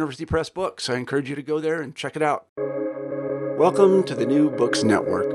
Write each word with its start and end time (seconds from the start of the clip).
Press 0.00 0.48
books. 0.48 0.88
I 0.88 0.96
encourage 0.96 1.28
you 1.28 1.36
to 1.36 1.42
go 1.42 1.60
there 1.60 1.82
and 1.82 1.94
check 1.94 2.16
it 2.16 2.22
out. 2.22 2.46
Welcome 3.58 4.02
to 4.04 4.14
the 4.14 4.24
New 4.24 4.50
Books 4.50 4.82
Network. 4.82 5.26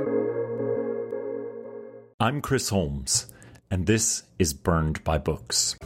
I'm 2.19 2.41
Chris 2.41 2.69
Holmes, 2.69 3.27
and 3.69 3.85
this 3.85 4.23
is 4.39 4.53
Burned 4.53 5.03
by 5.03 5.19
Books. 5.19 5.77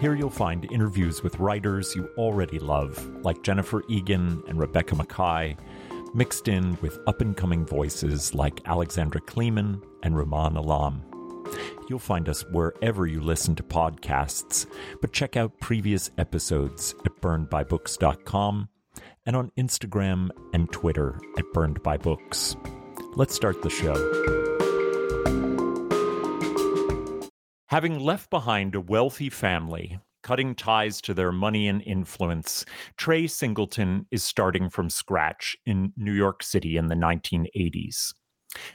Here 0.00 0.14
you'll 0.14 0.28
find 0.28 0.70
interviews 0.70 1.22
with 1.22 1.38
writers 1.38 1.96
you 1.96 2.10
already 2.18 2.58
love, 2.58 3.06
like 3.22 3.42
Jennifer 3.42 3.82
Egan 3.88 4.42
and 4.46 4.58
Rebecca 4.58 4.94
Makkai, 4.94 5.56
mixed 6.14 6.46
in 6.46 6.76
with 6.82 6.98
up 7.06 7.22
and 7.22 7.34
coming 7.36 7.64
voices 7.64 8.34
like 8.34 8.60
Alexandra 8.66 9.22
Kleeman 9.22 9.80
and 10.02 10.14
Rumaan 10.14 10.56
Alam. 10.58 11.02
You'll 11.90 11.98
find 11.98 12.28
us 12.28 12.44
wherever 12.52 13.04
you 13.04 13.20
listen 13.20 13.56
to 13.56 13.64
podcasts, 13.64 14.64
but 15.00 15.12
check 15.12 15.36
out 15.36 15.58
previous 15.58 16.12
episodes 16.18 16.94
at 17.04 17.20
burnedbybooks.com 17.20 18.68
and 19.26 19.34
on 19.34 19.50
Instagram 19.58 20.30
and 20.54 20.70
Twitter 20.70 21.18
at 21.36 21.44
burnedbybooks. 21.52 22.54
Let's 23.16 23.34
start 23.34 23.62
the 23.62 23.70
show. 23.70 23.96
Having 27.66 27.98
left 27.98 28.30
behind 28.30 28.76
a 28.76 28.80
wealthy 28.80 29.28
family, 29.28 29.98
cutting 30.22 30.54
ties 30.54 31.00
to 31.00 31.12
their 31.12 31.32
money 31.32 31.66
and 31.66 31.82
influence, 31.82 32.64
Trey 32.98 33.26
Singleton 33.26 34.06
is 34.12 34.22
starting 34.22 34.70
from 34.70 34.90
scratch 34.90 35.56
in 35.66 35.92
New 35.96 36.12
York 36.12 36.44
City 36.44 36.76
in 36.76 36.86
the 36.86 36.94
1980s. 36.94 38.12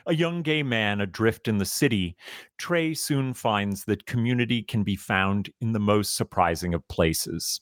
A 0.06 0.16
young 0.16 0.42
gay 0.42 0.64
man 0.64 1.02
adrift 1.02 1.48
in 1.48 1.58
the 1.58 1.66
city, 1.66 2.16
Trey 2.58 2.94
soon 2.94 3.34
finds 3.34 3.86
that 3.86 4.06
community 4.06 4.64
can 4.64 4.84
be 4.84 4.96
found 4.96 5.50
in 5.62 5.74
the 5.74 5.80
most 5.80 6.16
surprising 6.16 6.74
of 6.74 6.88
places 6.88 7.62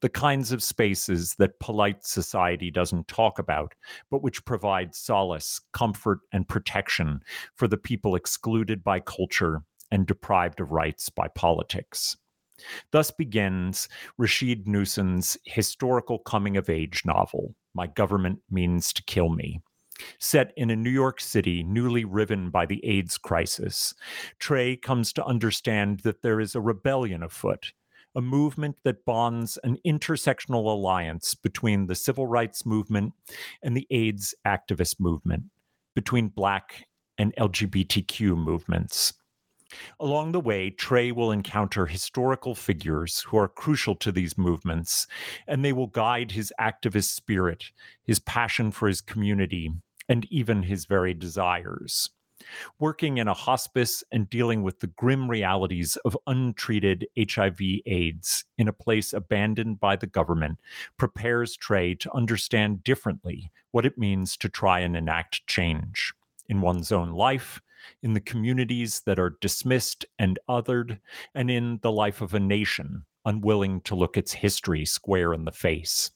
the 0.00 0.08
kinds 0.08 0.52
of 0.52 0.62
spaces 0.62 1.34
that 1.38 1.58
polite 1.60 2.04
society 2.04 2.70
doesn't 2.70 3.08
talk 3.08 3.38
about, 3.38 3.74
but 4.10 4.22
which 4.22 4.44
provide 4.44 4.94
solace, 4.94 5.60
comfort, 5.72 6.20
and 6.32 6.48
protection 6.48 7.20
for 7.56 7.68
the 7.68 7.76
people 7.76 8.14
excluded 8.14 8.84
by 8.84 9.00
culture 9.00 9.62
and 9.90 10.06
deprived 10.06 10.60
of 10.60 10.70
rights 10.70 11.08
by 11.08 11.28
politics. 11.28 12.16
Thus 12.92 13.10
begins 13.10 13.88
Rasheed 14.20 14.66
Newson's 14.66 15.36
historical 15.44 16.18
coming 16.20 16.56
of 16.56 16.70
age 16.70 17.02
novel, 17.04 17.54
My 17.74 17.86
Government 17.88 18.38
Means 18.50 18.92
to 18.92 19.02
Kill 19.02 19.30
Me. 19.30 19.60
Set 20.18 20.52
in 20.56 20.70
a 20.70 20.76
New 20.76 20.90
York 20.90 21.20
City 21.20 21.62
newly 21.62 22.04
riven 22.04 22.50
by 22.50 22.66
the 22.66 22.84
AIDS 22.84 23.18
crisis, 23.18 23.94
Trey 24.38 24.76
comes 24.76 25.12
to 25.14 25.24
understand 25.24 26.00
that 26.00 26.22
there 26.22 26.40
is 26.40 26.54
a 26.54 26.60
rebellion 26.60 27.22
afoot 27.22 27.72
a 28.14 28.20
movement 28.20 28.76
that 28.84 29.04
bonds 29.04 29.58
an 29.64 29.78
intersectional 29.86 30.66
alliance 30.66 31.34
between 31.34 31.86
the 31.86 31.94
civil 31.94 32.26
rights 32.26 32.66
movement 32.66 33.14
and 33.62 33.76
the 33.76 33.86
AIDS 33.90 34.34
activist 34.46 35.00
movement, 35.00 35.44
between 35.94 36.28
Black 36.28 36.86
and 37.18 37.34
LGBTQ 37.36 38.36
movements. 38.36 39.14
Along 39.98 40.32
the 40.32 40.40
way, 40.40 40.68
Trey 40.68 41.12
will 41.12 41.32
encounter 41.32 41.86
historical 41.86 42.54
figures 42.54 43.20
who 43.20 43.38
are 43.38 43.48
crucial 43.48 43.94
to 43.96 44.12
these 44.12 44.36
movements, 44.36 45.06
and 45.46 45.64
they 45.64 45.72
will 45.72 45.86
guide 45.86 46.32
his 46.32 46.52
activist 46.60 47.14
spirit, 47.14 47.70
his 48.04 48.18
passion 48.18 48.70
for 48.70 48.86
his 48.86 49.00
community, 49.00 49.72
and 50.08 50.26
even 50.30 50.62
his 50.62 50.86
very 50.86 51.14
desires. 51.14 52.10
Working 52.78 53.18
in 53.18 53.28
a 53.28 53.34
hospice 53.34 54.02
and 54.10 54.28
dealing 54.28 54.62
with 54.62 54.80
the 54.80 54.88
grim 54.88 55.30
realities 55.30 55.96
of 56.04 56.18
untreated 56.26 57.06
HIV 57.16 57.60
AIDS 57.86 58.44
in 58.58 58.68
a 58.68 58.72
place 58.72 59.12
abandoned 59.12 59.78
by 59.78 59.96
the 59.96 60.06
government 60.06 60.58
prepares 60.96 61.56
Trey 61.56 61.94
to 61.96 62.12
understand 62.12 62.82
differently 62.82 63.50
what 63.70 63.86
it 63.86 63.98
means 63.98 64.36
to 64.38 64.48
try 64.48 64.80
and 64.80 64.96
enact 64.96 65.46
change 65.46 66.12
in 66.48 66.60
one's 66.60 66.90
own 66.90 67.10
life, 67.12 67.60
in 68.02 68.12
the 68.12 68.20
communities 68.20 69.02
that 69.06 69.18
are 69.18 69.36
dismissed 69.40 70.04
and 70.18 70.38
othered, 70.48 70.98
and 71.34 71.50
in 71.50 71.78
the 71.82 71.92
life 71.92 72.20
of 72.20 72.34
a 72.34 72.40
nation 72.40 73.04
unwilling 73.24 73.80
to 73.82 73.94
look 73.94 74.16
its 74.16 74.32
history 74.32 74.84
square 74.84 75.32
in 75.32 75.44
the 75.44 75.52
face 75.52 76.10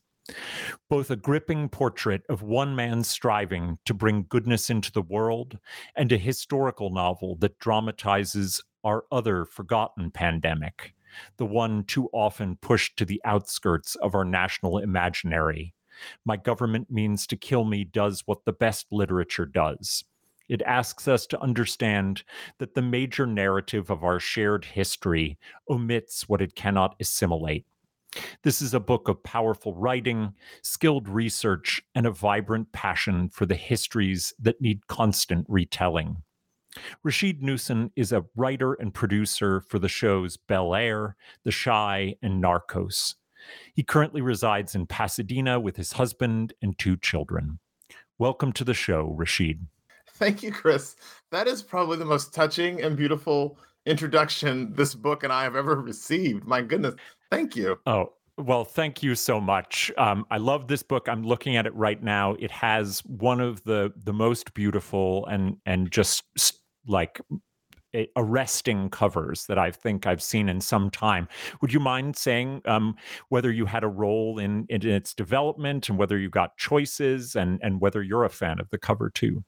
both 0.88 1.10
a 1.10 1.16
gripping 1.16 1.68
portrait 1.68 2.22
of 2.28 2.42
one 2.42 2.74
man 2.74 3.02
striving 3.02 3.78
to 3.84 3.94
bring 3.94 4.26
goodness 4.28 4.70
into 4.70 4.92
the 4.92 5.02
world 5.02 5.58
and 5.94 6.12
a 6.12 6.18
historical 6.18 6.90
novel 6.90 7.36
that 7.36 7.58
dramatizes 7.58 8.62
our 8.84 9.04
other 9.10 9.44
forgotten 9.44 10.10
pandemic, 10.10 10.94
the 11.36 11.46
one 11.46 11.84
too 11.84 12.08
often 12.12 12.56
pushed 12.56 12.96
to 12.96 13.04
the 13.04 13.20
outskirts 13.24 13.96
of 13.96 14.14
our 14.14 14.24
national 14.24 14.78
imaginary. 14.78 15.74
My 16.24 16.36
government 16.36 16.90
means 16.90 17.26
to 17.26 17.36
kill 17.36 17.64
me 17.64 17.84
does 17.84 18.22
what 18.26 18.44
the 18.44 18.52
best 18.52 18.86
literature 18.90 19.46
does. 19.46 20.04
It 20.48 20.62
asks 20.62 21.08
us 21.08 21.26
to 21.28 21.40
understand 21.40 22.22
that 22.58 22.74
the 22.74 22.82
major 22.82 23.26
narrative 23.26 23.90
of 23.90 24.04
our 24.04 24.20
shared 24.20 24.64
history 24.64 25.38
omits 25.68 26.28
what 26.28 26.40
it 26.40 26.54
cannot 26.54 26.94
assimilate 27.00 27.66
this 28.42 28.62
is 28.62 28.74
a 28.74 28.80
book 28.80 29.08
of 29.08 29.22
powerful 29.22 29.74
writing, 29.74 30.34
skilled 30.62 31.08
research, 31.08 31.82
and 31.94 32.06
a 32.06 32.10
vibrant 32.10 32.72
passion 32.72 33.28
for 33.28 33.46
the 33.46 33.54
histories 33.54 34.32
that 34.38 34.60
need 34.60 34.86
constant 34.86 35.46
retelling. 35.48 36.22
Rasheed 37.04 37.40
Newson 37.40 37.90
is 37.96 38.12
a 38.12 38.24
writer 38.36 38.74
and 38.74 38.92
producer 38.92 39.60
for 39.60 39.78
the 39.78 39.88
shows 39.88 40.36
Bel 40.36 40.74
Air, 40.74 41.16
The 41.44 41.52
Chi, 41.52 42.16
and 42.22 42.42
Narcos. 42.42 43.14
He 43.74 43.82
currently 43.82 44.20
resides 44.20 44.74
in 44.74 44.86
Pasadena 44.86 45.60
with 45.60 45.76
his 45.76 45.92
husband 45.92 46.52
and 46.60 46.78
two 46.78 46.96
children. 46.96 47.58
Welcome 48.18 48.52
to 48.54 48.64
the 48.64 48.74
show, 48.74 49.14
Rasheed. 49.18 49.60
Thank 50.14 50.42
you, 50.42 50.50
Chris. 50.50 50.96
That 51.30 51.46
is 51.46 51.62
probably 51.62 51.98
the 51.98 52.04
most 52.04 52.32
touching 52.32 52.82
and 52.82 52.96
beautiful 52.96 53.58
introduction 53.84 54.72
this 54.74 54.94
book 54.94 55.22
and 55.22 55.32
I 55.32 55.44
have 55.44 55.56
ever 55.56 55.80
received. 55.80 56.44
My 56.44 56.60
goodness. 56.60 56.94
Thank 57.30 57.56
you. 57.56 57.78
Oh, 57.86 58.12
well, 58.38 58.64
thank 58.64 59.02
you 59.02 59.14
so 59.14 59.40
much. 59.40 59.90
Um, 59.96 60.26
I 60.30 60.36
love 60.36 60.68
this 60.68 60.82
book. 60.82 61.08
I'm 61.08 61.22
looking 61.22 61.56
at 61.56 61.66
it 61.66 61.74
right 61.74 62.02
now. 62.02 62.34
It 62.34 62.50
has 62.50 63.00
one 63.06 63.40
of 63.40 63.64
the 63.64 63.92
the 63.96 64.12
most 64.12 64.52
beautiful 64.54 65.26
and 65.26 65.56
and 65.64 65.90
just 65.90 66.24
like 66.86 67.20
arresting 68.16 68.90
covers 68.90 69.46
that 69.46 69.58
I 69.58 69.70
think 69.70 70.06
I've 70.06 70.22
seen 70.22 70.48
in 70.48 70.60
some 70.60 70.90
time. 70.90 71.28
Would 71.60 71.72
you 71.72 71.80
mind 71.80 72.16
saying 72.16 72.62
um, 72.66 72.96
whether 73.28 73.50
you 73.50 73.64
had 73.66 73.84
a 73.84 73.88
role 73.88 74.38
in, 74.38 74.66
in 74.68 74.86
its 74.86 75.14
development 75.14 75.88
and 75.88 75.98
whether 75.98 76.18
you 76.18 76.28
got 76.28 76.56
choices 76.56 77.36
and 77.36 77.58
and 77.62 77.80
whether 77.80 78.02
you're 78.02 78.24
a 78.24 78.30
fan 78.30 78.60
of 78.60 78.68
the 78.70 78.78
cover 78.78 79.10
too? 79.10 79.44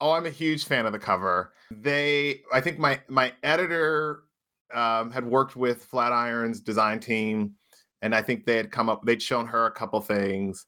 Oh, 0.00 0.12
I'm 0.12 0.26
a 0.26 0.30
huge 0.30 0.66
fan 0.66 0.84
of 0.84 0.92
the 0.92 0.98
cover. 0.98 1.54
They, 1.70 2.42
I 2.52 2.60
think 2.60 2.78
my 2.78 3.00
my 3.08 3.32
editor 3.42 4.24
um, 4.74 5.10
had 5.10 5.24
worked 5.24 5.56
with 5.56 5.84
Flatiron's 5.84 6.60
design 6.60 7.00
team, 7.00 7.54
and 8.02 8.14
I 8.14 8.22
think 8.22 8.44
they 8.44 8.56
had 8.56 8.70
come 8.70 8.88
up. 8.88 9.04
They'd 9.04 9.22
shown 9.22 9.46
her 9.46 9.66
a 9.66 9.70
couple 9.70 10.00
things, 10.00 10.66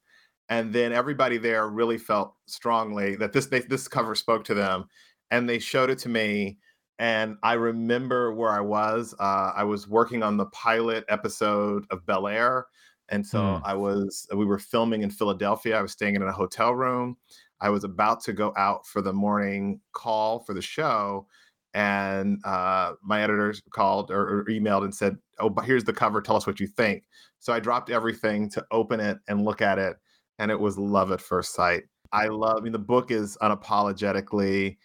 and 0.48 0.72
then 0.72 0.92
everybody 0.92 1.38
there 1.38 1.68
really 1.68 1.98
felt 1.98 2.34
strongly 2.46 3.16
that 3.16 3.32
this 3.32 3.46
they, 3.46 3.60
this 3.60 3.88
cover 3.88 4.14
spoke 4.14 4.44
to 4.44 4.54
them, 4.54 4.86
and 5.30 5.48
they 5.48 5.58
showed 5.58 5.90
it 5.90 5.98
to 6.00 6.08
me. 6.08 6.58
And 7.00 7.36
I 7.44 7.52
remember 7.52 8.32
where 8.32 8.50
I 8.50 8.60
was. 8.60 9.14
Uh, 9.20 9.52
I 9.54 9.62
was 9.62 9.88
working 9.88 10.22
on 10.22 10.36
the 10.36 10.46
pilot 10.46 11.04
episode 11.08 11.84
of 11.90 12.04
Bel 12.06 12.26
Air, 12.26 12.66
and 13.08 13.26
so 13.26 13.38
mm. 13.38 13.62
I 13.64 13.74
was. 13.74 14.26
We 14.34 14.44
were 14.44 14.58
filming 14.58 15.02
in 15.02 15.10
Philadelphia. 15.10 15.78
I 15.78 15.82
was 15.82 15.92
staying 15.92 16.16
in 16.16 16.22
a 16.22 16.32
hotel 16.32 16.74
room. 16.74 17.16
I 17.60 17.70
was 17.70 17.84
about 17.84 18.22
to 18.24 18.32
go 18.32 18.52
out 18.56 18.86
for 18.86 19.02
the 19.02 19.12
morning 19.12 19.80
call 19.92 20.40
for 20.40 20.54
the 20.54 20.62
show, 20.62 21.26
and 21.74 22.38
uh, 22.44 22.92
my 23.02 23.22
editors 23.22 23.62
called 23.70 24.10
or, 24.10 24.40
or, 24.40 24.44
emailed 24.46 24.84
and 24.84 24.94
said, 24.94 25.16
"Oh, 25.38 25.50
but 25.50 25.64
here's 25.64 25.84
the 25.84 25.92
cover. 25.92 26.20
Tell 26.20 26.36
us 26.36 26.46
what 26.46 26.60
you 26.60 26.66
think." 26.66 27.04
So 27.38 27.52
I 27.52 27.60
dropped 27.60 27.90
everything 27.90 28.48
to 28.50 28.64
open 28.70 29.00
it 29.00 29.18
and 29.28 29.44
look 29.44 29.60
at 29.60 29.78
it, 29.78 29.96
and 30.38 30.50
it 30.50 30.58
was 30.58 30.78
love 30.78 31.12
at 31.12 31.20
first 31.20 31.54
sight. 31.54 31.84
I 32.12 32.28
love. 32.28 32.58
I 32.58 32.60
mean, 32.60 32.72
the 32.72 32.78
book 32.78 33.10
is 33.10 33.36
unapologetically, 33.42 34.76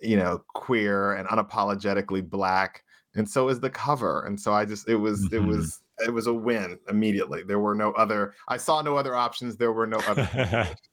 you 0.00 0.16
know, 0.16 0.42
queer 0.54 1.14
and 1.14 1.28
unapologetically 1.28 2.28
black, 2.28 2.84
and 3.14 3.28
so 3.28 3.48
is 3.48 3.60
the 3.60 3.70
cover. 3.70 4.24
And 4.26 4.38
so 4.38 4.52
I 4.52 4.64
just, 4.64 4.88
it 4.88 4.96
was, 4.96 5.26
mm-hmm. 5.26 5.36
it 5.36 5.42
was, 5.42 5.80
it 6.06 6.10
was 6.10 6.26
a 6.26 6.34
win 6.34 6.78
immediately. 6.88 7.42
There 7.42 7.58
were 7.58 7.74
no 7.74 7.92
other. 7.92 8.34
I 8.48 8.56
saw 8.56 8.80
no 8.82 8.96
other 8.96 9.14
options. 9.14 9.56
There 9.56 9.72
were 9.72 9.86
no 9.86 9.98
other. 10.06 10.68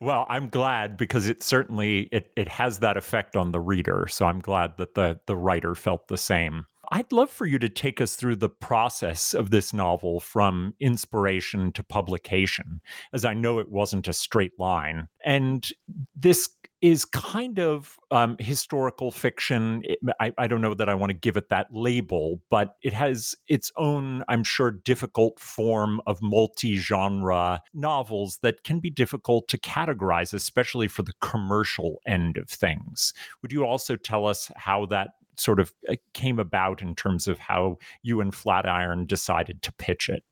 well, 0.00 0.26
I'm 0.28 0.48
glad 0.48 0.96
because 0.96 1.28
it 1.28 1.42
certainly 1.42 2.08
it 2.12 2.32
it 2.36 2.48
has 2.48 2.78
that 2.80 2.96
effect 2.96 3.36
on 3.36 3.52
the 3.52 3.60
reader. 3.60 4.06
So 4.08 4.26
I'm 4.26 4.40
glad 4.40 4.76
that 4.78 4.94
the 4.94 5.20
the 5.26 5.36
writer 5.36 5.74
felt 5.74 6.08
the 6.08 6.18
same. 6.18 6.66
I'd 6.92 7.12
love 7.12 7.30
for 7.30 7.46
you 7.46 7.58
to 7.60 7.68
take 7.68 8.00
us 8.00 8.16
through 8.16 8.36
the 8.36 8.48
process 8.48 9.32
of 9.32 9.50
this 9.50 9.72
novel 9.72 10.18
from 10.18 10.74
inspiration 10.80 11.70
to 11.72 11.84
publication, 11.84 12.80
as 13.12 13.24
I 13.24 13.32
know 13.32 13.60
it 13.60 13.70
wasn't 13.70 14.08
a 14.08 14.12
straight 14.12 14.58
line. 14.58 15.06
And 15.24 15.68
this 16.16 16.50
is 16.80 17.04
kind 17.04 17.58
of 17.58 17.98
um, 18.10 18.36
historical 18.38 19.10
fiction. 19.10 19.82
It, 19.84 19.98
I, 20.18 20.32
I, 20.38 20.46
don't 20.46 20.62
know 20.62 20.74
that 20.74 20.88
I 20.88 20.94
want 20.94 21.10
to 21.10 21.14
give 21.14 21.36
it 21.36 21.50
that 21.50 21.66
label, 21.70 22.40
but 22.50 22.76
it 22.82 22.92
has 22.92 23.34
its 23.48 23.70
own, 23.76 24.24
I'm 24.28 24.42
sure, 24.44 24.70
difficult 24.70 25.38
form 25.38 26.00
of 26.06 26.22
multi 26.22 26.76
genre 26.78 27.60
novels 27.74 28.38
that 28.42 28.64
can 28.64 28.80
be 28.80 28.90
difficult 28.90 29.48
to 29.48 29.58
categorize, 29.58 30.32
especially 30.32 30.88
for 30.88 31.02
the 31.02 31.12
commercial 31.20 32.00
end 32.06 32.38
of 32.38 32.48
things. 32.48 33.12
Would 33.42 33.52
you 33.52 33.64
also 33.64 33.96
tell 33.96 34.26
us 34.26 34.50
how 34.56 34.86
that 34.86 35.08
sort 35.36 35.60
of 35.60 35.72
uh, 35.88 35.96
came 36.14 36.38
about 36.38 36.82
in 36.82 36.94
terms 36.94 37.28
of 37.28 37.38
how 37.38 37.78
you 38.02 38.20
and 38.20 38.34
Flatiron 38.34 39.06
decided 39.06 39.62
to 39.62 39.72
pitch 39.72 40.08
it? 40.08 40.22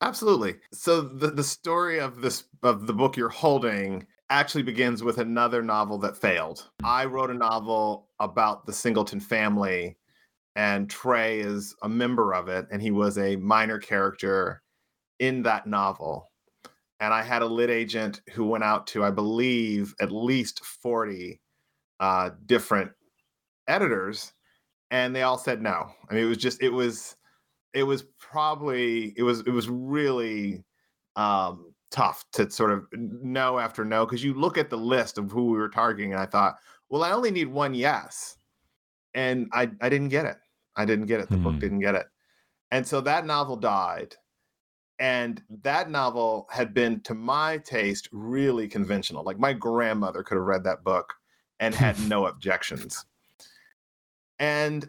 Absolutely. 0.00 0.56
So 0.72 1.00
the, 1.00 1.28
the 1.28 1.44
story 1.44 2.00
of 2.00 2.22
this 2.22 2.44
of 2.64 2.88
the 2.88 2.92
book 2.92 3.16
you're 3.16 3.28
holding 3.28 4.06
actually 4.32 4.62
begins 4.62 5.02
with 5.02 5.18
another 5.18 5.62
novel 5.62 5.98
that 5.98 6.16
failed. 6.16 6.70
I 6.82 7.04
wrote 7.04 7.30
a 7.30 7.34
novel 7.34 8.08
about 8.18 8.64
the 8.64 8.72
Singleton 8.72 9.20
family, 9.20 9.98
and 10.56 10.88
Trey 10.88 11.40
is 11.40 11.76
a 11.82 11.88
member 11.88 12.34
of 12.34 12.48
it, 12.48 12.66
and 12.70 12.80
he 12.80 12.90
was 12.90 13.18
a 13.18 13.36
minor 13.36 13.78
character 13.78 14.62
in 15.18 15.42
that 15.42 15.66
novel. 15.66 16.30
And 16.98 17.12
I 17.12 17.22
had 17.22 17.42
a 17.42 17.46
lit 17.46 17.68
agent 17.68 18.22
who 18.32 18.46
went 18.46 18.64
out 18.64 18.86
to, 18.88 19.04
I 19.04 19.10
believe, 19.10 19.94
at 20.00 20.10
least 20.10 20.64
40 20.64 21.38
uh, 22.00 22.30
different 22.46 22.90
editors, 23.68 24.32
and 24.90 25.14
they 25.14 25.22
all 25.22 25.38
said 25.38 25.60
no. 25.60 25.90
I 26.10 26.14
mean, 26.14 26.24
it 26.24 26.28
was 26.28 26.38
just, 26.38 26.62
it 26.62 26.70
was, 26.70 27.16
it 27.74 27.82
was 27.82 28.04
probably, 28.18 29.12
it 29.14 29.24
was, 29.24 29.40
it 29.40 29.50
was 29.50 29.68
really 29.68 30.64
um, 31.16 31.71
tough 31.92 32.24
to 32.32 32.50
sort 32.50 32.72
of 32.72 32.86
know 32.92 33.58
after 33.58 33.84
no 33.84 34.04
because 34.04 34.24
you 34.24 34.34
look 34.34 34.58
at 34.58 34.70
the 34.70 34.76
list 34.76 35.18
of 35.18 35.30
who 35.30 35.52
we 35.52 35.58
were 35.58 35.68
targeting 35.68 36.12
and 36.12 36.20
i 36.20 36.26
thought 36.26 36.56
well 36.88 37.04
i 37.04 37.12
only 37.12 37.30
need 37.30 37.46
one 37.46 37.74
yes 37.74 38.36
and 39.14 39.48
i 39.52 39.70
i 39.80 39.88
didn't 39.88 40.08
get 40.08 40.24
it. 40.24 40.36
I 40.76 40.84
didn't 40.84 41.06
get 41.06 41.20
it. 41.20 41.28
The 41.28 41.36
hmm. 41.36 41.44
book 41.44 41.58
didn't 41.58 41.80
get 41.80 41.94
it. 41.94 42.06
And 42.70 42.86
so 42.86 43.00
that 43.02 43.26
novel 43.26 43.56
died 43.56 44.16
and 44.98 45.42
that 45.62 45.90
novel 45.90 46.48
had 46.50 46.72
been 46.72 47.00
to 47.00 47.14
my 47.14 47.58
taste 47.58 48.08
really 48.12 48.68
conventional. 48.68 49.24
Like 49.24 49.38
my 49.38 49.52
grandmother 49.52 50.22
could 50.22 50.36
have 50.36 50.44
read 50.46 50.64
that 50.64 50.84
book 50.84 51.12
and 51.60 51.74
had 51.74 51.98
no 52.08 52.26
objections. 52.26 53.04
And 54.38 54.88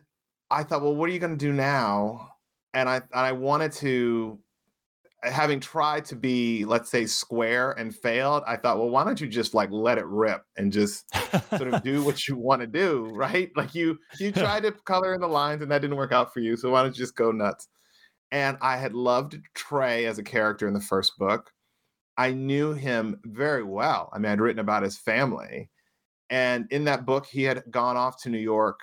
i 0.49 0.63
thought 0.63 0.81
well 0.81 0.95
what 0.95 1.09
are 1.09 1.13
you 1.13 1.19
going 1.19 1.37
to 1.37 1.45
do 1.45 1.53
now? 1.53 2.29
And 2.73 2.87
i 2.89 2.95
and 2.95 3.03
i 3.13 3.31
wanted 3.31 3.71
to 3.73 4.39
having 5.23 5.59
tried 5.59 6.03
to 6.03 6.15
be 6.15 6.65
let's 6.65 6.91
say 6.91 7.05
square 7.05 7.71
and 7.73 7.95
failed 7.95 8.43
i 8.45 8.57
thought 8.57 8.77
well 8.77 8.89
why 8.89 9.03
don't 9.03 9.21
you 9.21 9.27
just 9.27 9.53
like 9.53 9.69
let 9.71 9.97
it 9.97 10.05
rip 10.05 10.43
and 10.57 10.71
just 10.71 11.05
sort 11.49 11.73
of 11.73 11.81
do 11.83 12.03
what 12.03 12.27
you 12.27 12.35
want 12.35 12.61
to 12.61 12.67
do 12.67 13.09
right? 13.13 13.51
Like 13.55 13.73
you 13.75 13.97
you 14.19 14.31
tried 14.33 14.63
to 14.63 14.71
color 14.71 15.13
in 15.13 15.21
the 15.21 15.27
lines 15.27 15.61
and 15.61 15.71
that 15.71 15.81
didn't 15.81 15.97
work 15.97 16.11
out 16.11 16.33
for 16.33 16.39
you 16.39 16.55
so 16.55 16.69
why 16.69 16.81
don't 16.81 16.95
you 16.95 17.03
just 17.03 17.15
go 17.15 17.31
nuts? 17.31 17.67
And 18.31 18.57
i 18.61 18.77
had 18.77 18.93
loved 18.93 19.37
trey 19.53 20.05
as 20.05 20.17
a 20.17 20.23
character 20.23 20.67
in 20.67 20.73
the 20.73 20.81
first 20.81 21.17
book. 21.17 21.51
I 22.17 22.31
knew 22.31 22.73
him 22.73 23.19
very 23.25 23.63
well. 23.63 24.09
I 24.13 24.19
mean 24.19 24.31
i'd 24.31 24.41
written 24.41 24.59
about 24.59 24.83
his 24.83 24.97
family. 24.97 25.69
And 26.29 26.67
in 26.71 26.85
that 26.85 27.05
book 27.05 27.25
he 27.25 27.43
had 27.43 27.63
gone 27.69 27.97
off 27.97 28.21
to 28.23 28.29
new 28.29 28.39
york 28.39 28.79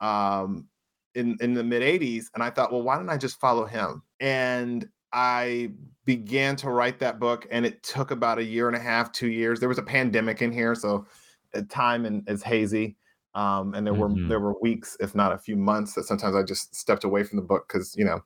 um, 0.00 0.66
in 1.14 1.36
in 1.40 1.54
the 1.54 1.64
mid 1.64 1.82
80s 1.82 2.26
and 2.34 2.42
i 2.42 2.50
thought 2.50 2.72
well 2.72 2.82
why 2.82 2.96
don't 2.96 3.10
i 3.10 3.16
just 3.16 3.40
follow 3.40 3.66
him? 3.66 4.02
And 4.20 4.88
I 5.12 5.70
began 6.04 6.56
to 6.56 6.70
write 6.70 6.98
that 7.00 7.18
book, 7.18 7.46
and 7.50 7.64
it 7.64 7.82
took 7.82 8.10
about 8.10 8.38
a 8.38 8.44
year 8.44 8.68
and 8.68 8.76
a 8.76 8.80
half, 8.80 9.12
two 9.12 9.28
years. 9.28 9.60
There 9.60 9.68
was 9.68 9.78
a 9.78 9.82
pandemic 9.82 10.42
in 10.42 10.52
here, 10.52 10.74
so 10.74 11.06
uh, 11.54 11.62
time 11.68 12.24
is 12.26 12.42
hazy. 12.42 12.96
Um, 13.34 13.74
and 13.74 13.86
there 13.86 13.94
mm-hmm. 13.94 14.22
were 14.24 14.28
there 14.28 14.40
were 14.40 14.54
weeks, 14.60 14.96
if 15.00 15.14
not 15.14 15.32
a 15.32 15.38
few 15.38 15.56
months, 15.56 15.94
that 15.94 16.04
sometimes 16.04 16.36
I 16.36 16.42
just 16.42 16.74
stepped 16.74 17.04
away 17.04 17.24
from 17.24 17.36
the 17.36 17.42
book 17.42 17.66
because 17.66 17.94
you 17.96 18.04
know 18.04 18.22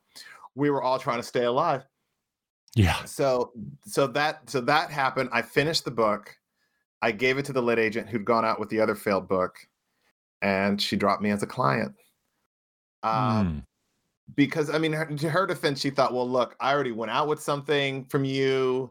we 0.54 0.70
were 0.70 0.82
all 0.82 0.98
trying 0.98 1.18
to 1.18 1.22
stay 1.22 1.44
alive. 1.44 1.84
Yeah. 2.74 3.04
So 3.04 3.52
so 3.84 4.06
that 4.08 4.48
so 4.50 4.60
that 4.62 4.90
happened. 4.90 5.30
I 5.32 5.42
finished 5.42 5.84
the 5.84 5.90
book. 5.90 6.36
I 7.02 7.12
gave 7.12 7.38
it 7.38 7.44
to 7.46 7.52
the 7.52 7.62
lit 7.62 7.78
agent 7.78 8.08
who'd 8.08 8.24
gone 8.24 8.44
out 8.44 8.58
with 8.58 8.68
the 8.68 8.80
other 8.80 8.96
failed 8.96 9.28
book, 9.28 9.58
and 10.42 10.80
she 10.80 10.96
dropped 10.96 11.22
me 11.22 11.30
as 11.30 11.42
a 11.42 11.46
client. 11.46 11.94
Um, 13.02 13.46
mm 13.46 13.62
because 14.34 14.70
I 14.70 14.78
mean, 14.78 14.92
her, 14.92 15.06
to 15.06 15.30
her 15.30 15.46
defense, 15.46 15.80
she 15.80 15.90
thought, 15.90 16.12
well, 16.12 16.28
look, 16.28 16.56
I 16.60 16.72
already 16.72 16.92
went 16.92 17.12
out 17.12 17.28
with 17.28 17.40
something 17.40 18.04
from 18.06 18.24
you, 18.24 18.90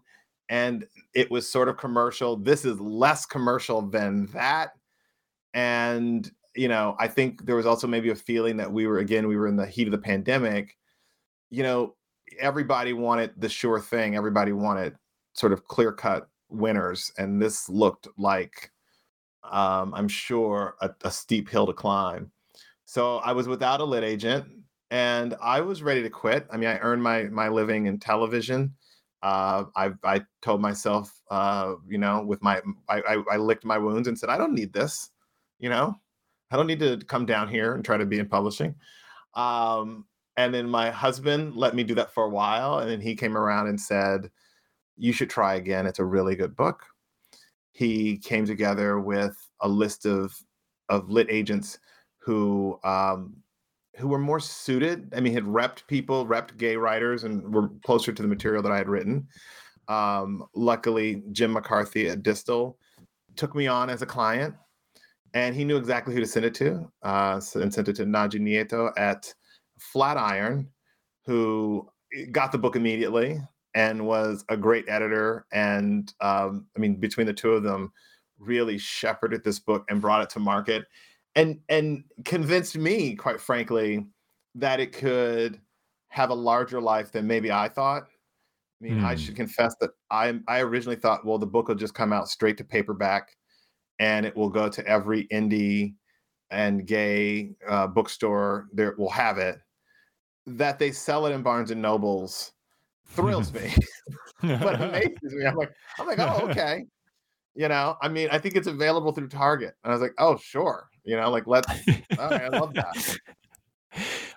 and 0.49 0.87
it 1.13 1.29
was 1.29 1.49
sort 1.49 1.67
of 1.67 1.77
commercial. 1.77 2.37
This 2.37 2.63
is 2.63 2.79
less 2.79 3.25
commercial 3.25 3.81
than 3.81 4.27
that, 4.27 4.71
and 5.53 6.29
you 6.55 6.69
know, 6.69 6.95
I 6.99 7.07
think 7.07 7.45
there 7.45 7.57
was 7.57 7.65
also 7.65 7.85
maybe 7.85 8.11
a 8.11 8.15
feeling 8.15 8.55
that 8.57 8.71
we 8.71 8.87
were 8.87 8.99
again, 8.99 9.27
we 9.27 9.35
were 9.35 9.47
in 9.47 9.57
the 9.57 9.65
heat 9.65 9.87
of 9.87 9.91
the 9.91 9.97
pandemic. 9.97 10.77
You 11.49 11.63
know, 11.63 11.95
everybody 12.39 12.93
wanted 12.93 13.33
the 13.37 13.49
sure 13.49 13.79
thing. 13.79 14.15
Everybody 14.15 14.53
wanted 14.53 14.95
sort 15.33 15.51
of 15.51 15.67
clear 15.67 15.91
cut 15.91 16.29
winners, 16.49 17.11
and 17.17 17.41
this 17.41 17.67
looked 17.67 18.07
like, 18.17 18.71
um, 19.43 19.93
I'm 19.93 20.07
sure, 20.07 20.75
a, 20.79 20.91
a 21.03 21.11
steep 21.11 21.49
hill 21.49 21.67
to 21.67 21.73
climb. 21.73 22.31
So 22.85 23.17
I 23.17 23.33
was 23.33 23.47
without 23.47 23.81
a 23.81 23.83
lit 23.83 24.03
agent 24.03 24.45
and 24.95 25.35
I 25.41 25.59
was 25.59 25.83
ready 25.83 26.01
to 26.03 26.09
quit. 26.09 26.47
I 26.49 26.55
mean, 26.55 26.69
I 26.69 26.79
earned 26.79 27.03
my 27.03 27.23
my 27.23 27.49
living 27.49 27.87
in 27.87 27.99
television. 27.99 28.73
Uh, 29.21 29.65
I 29.75 29.91
I 30.05 30.21
told 30.41 30.61
myself, 30.61 31.21
uh, 31.29 31.73
you 31.85 31.97
know, 31.97 32.23
with 32.23 32.41
my 32.41 32.61
I, 32.87 33.01
I, 33.01 33.23
I 33.33 33.37
licked 33.37 33.65
my 33.65 33.77
wounds 33.77 34.07
and 34.07 34.17
said, 34.17 34.29
I 34.29 34.37
don't 34.37 34.53
need 34.53 34.71
this. 34.71 35.09
You 35.59 35.67
know, 35.67 35.95
I 36.49 36.55
don't 36.55 36.67
need 36.67 36.79
to 36.79 36.97
come 37.07 37.25
down 37.25 37.49
here 37.49 37.75
and 37.75 37.83
try 37.83 37.97
to 37.97 38.05
be 38.05 38.19
in 38.19 38.29
publishing. 38.29 38.73
Um, 39.33 40.05
and 40.37 40.53
then 40.53 40.69
my 40.69 40.91
husband 40.91 41.57
let 41.57 41.75
me 41.75 41.83
do 41.83 41.95
that 41.95 42.13
for 42.13 42.23
a 42.23 42.29
while, 42.29 42.79
and 42.79 42.89
then 42.89 43.01
he 43.01 43.17
came 43.17 43.35
around 43.35 43.67
and 43.67 43.79
said, 43.79 44.31
"You 44.95 45.11
should 45.11 45.29
try 45.29 45.55
again. 45.55 45.87
It's 45.87 45.99
a 45.99 46.05
really 46.05 46.37
good 46.37 46.55
book." 46.55 46.85
He 47.73 48.17
came 48.17 48.45
together 48.45 49.01
with 49.01 49.35
a 49.59 49.67
list 49.67 50.05
of 50.05 50.33
of 50.87 51.09
lit 51.09 51.27
agents 51.29 51.79
who 52.19 52.79
um, 52.85 53.35
who 53.97 54.07
were 54.07 54.19
more 54.19 54.39
suited. 54.39 55.13
I 55.15 55.19
mean, 55.19 55.33
had 55.33 55.43
repped 55.43 55.87
people, 55.87 56.25
repped 56.25 56.57
gay 56.57 56.75
writers, 56.75 57.23
and 57.23 57.53
were 57.53 57.69
closer 57.83 58.11
to 58.11 58.21
the 58.21 58.27
material 58.27 58.61
that 58.63 58.71
I 58.71 58.77
had 58.77 58.89
written. 58.89 59.27
Um, 59.87 60.45
luckily, 60.55 61.23
Jim 61.31 61.53
McCarthy 61.53 62.09
at 62.09 62.23
Dystel 62.23 62.75
took 63.35 63.55
me 63.55 63.67
on 63.67 63.89
as 63.89 64.01
a 64.01 64.05
client, 64.05 64.55
and 65.33 65.55
he 65.55 65.63
knew 65.63 65.77
exactly 65.77 66.13
who 66.13 66.19
to 66.19 66.25
send 66.27 66.45
it 66.45 66.55
to, 66.55 66.91
uh, 67.03 67.39
and 67.55 67.73
sent 67.73 67.87
it 67.87 67.95
to 67.97 68.05
Naji 68.05 68.39
Nieto 68.39 68.91
at 68.97 69.33
Flatiron, 69.79 70.69
who 71.25 71.87
got 72.31 72.51
the 72.51 72.57
book 72.57 72.75
immediately 72.75 73.41
and 73.73 74.05
was 74.05 74.45
a 74.49 74.55
great 74.55 74.85
editor. 74.87 75.45
And 75.51 76.13
um, 76.21 76.67
I 76.75 76.79
mean, 76.79 76.95
between 76.95 77.27
the 77.27 77.33
two 77.33 77.51
of 77.51 77.63
them, 77.63 77.91
really 78.39 78.77
shepherded 78.77 79.43
this 79.43 79.59
book 79.59 79.85
and 79.89 80.01
brought 80.01 80.21
it 80.21 80.29
to 80.31 80.39
market 80.39 80.85
and 81.35 81.59
and 81.69 82.03
convinced 82.23 82.77
me, 82.77 83.15
quite 83.15 83.39
frankly, 83.39 84.05
that 84.55 84.79
it 84.79 84.93
could 84.93 85.59
have 86.09 86.29
a 86.29 86.35
larger 86.35 86.81
life 86.81 87.11
than 87.11 87.27
maybe 87.27 87.51
I 87.51 87.67
thought. 87.67 88.03
I 88.03 88.83
mean, 88.83 88.99
mm. 88.99 89.05
I 89.05 89.15
should 89.15 89.33
hmm. 89.33 89.43
confess 89.43 89.75
that 89.81 89.91
I 90.11 90.39
I 90.47 90.61
originally 90.61 90.97
thought, 90.97 91.25
well, 91.25 91.37
the 91.37 91.45
book 91.45 91.67
will 91.67 91.75
just 91.75 91.93
come 91.93 92.13
out 92.13 92.29
straight 92.29 92.57
to 92.57 92.63
paperback, 92.63 93.35
and 93.99 94.25
it 94.25 94.35
will 94.35 94.49
go 94.49 94.69
to 94.69 94.85
every 94.87 95.27
indie 95.27 95.95
and 96.51 96.85
gay 96.85 97.51
uh, 97.67 97.87
bookstore. 97.87 98.67
There 98.73 98.95
will 98.97 99.09
have 99.09 99.37
it. 99.37 99.59
That 100.45 100.77
they 100.77 100.91
sell 100.91 101.25
it 101.25 101.31
in 101.31 101.41
Barnes 101.41 101.71
and 101.71 101.81
Nobles 101.81 102.51
thrills 103.07 103.53
me, 103.53 103.73
but 104.41 104.81
amazes 104.81 105.17
me. 105.21 105.45
I'm 105.45 105.55
like, 105.55 105.71
I'm 105.99 106.07
like, 106.07 106.19
oh, 106.19 106.47
okay. 106.49 106.85
You 107.55 107.69
know, 107.69 107.95
I 108.01 108.09
mean, 108.09 108.27
I 108.31 108.37
think 108.37 108.55
it's 108.55 108.67
available 108.67 109.13
through 109.13 109.29
Target. 109.29 109.75
And 109.83 109.91
I 109.91 109.95
was 109.95 110.01
like, 110.01 110.13
oh, 110.17 110.37
sure. 110.37 110.89
You 111.05 111.17
know, 111.17 111.29
like 111.29 111.47
let's. 111.47 111.67
I 112.19 112.47
love 112.49 112.73
that. 112.73 113.17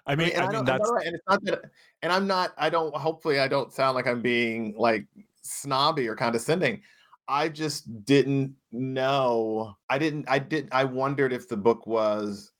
I 0.06 0.14
mean, 0.14 0.30
I 0.36 0.40
mean, 0.40 0.48
I 0.48 0.52
mean 0.52 0.64
that's 0.64 0.88
and 0.88 1.14
it's 1.14 1.24
not 1.28 1.44
that, 1.44 1.62
and 2.02 2.12
I'm 2.12 2.26
not. 2.26 2.52
I 2.56 2.70
don't. 2.70 2.94
Hopefully, 2.94 3.40
I 3.40 3.48
don't 3.48 3.72
sound 3.72 3.94
like 3.94 4.06
I'm 4.06 4.22
being 4.22 4.74
like 4.76 5.06
snobby 5.42 6.08
or 6.08 6.14
condescending. 6.14 6.82
I 7.26 7.48
just 7.48 8.04
didn't 8.04 8.54
know. 8.72 9.76
I 9.90 9.98
didn't. 9.98 10.26
I 10.28 10.38
didn't. 10.38 10.72
I 10.72 10.84
wondered 10.84 11.32
if 11.32 11.48
the 11.48 11.56
book 11.56 11.86
was, 11.86 12.52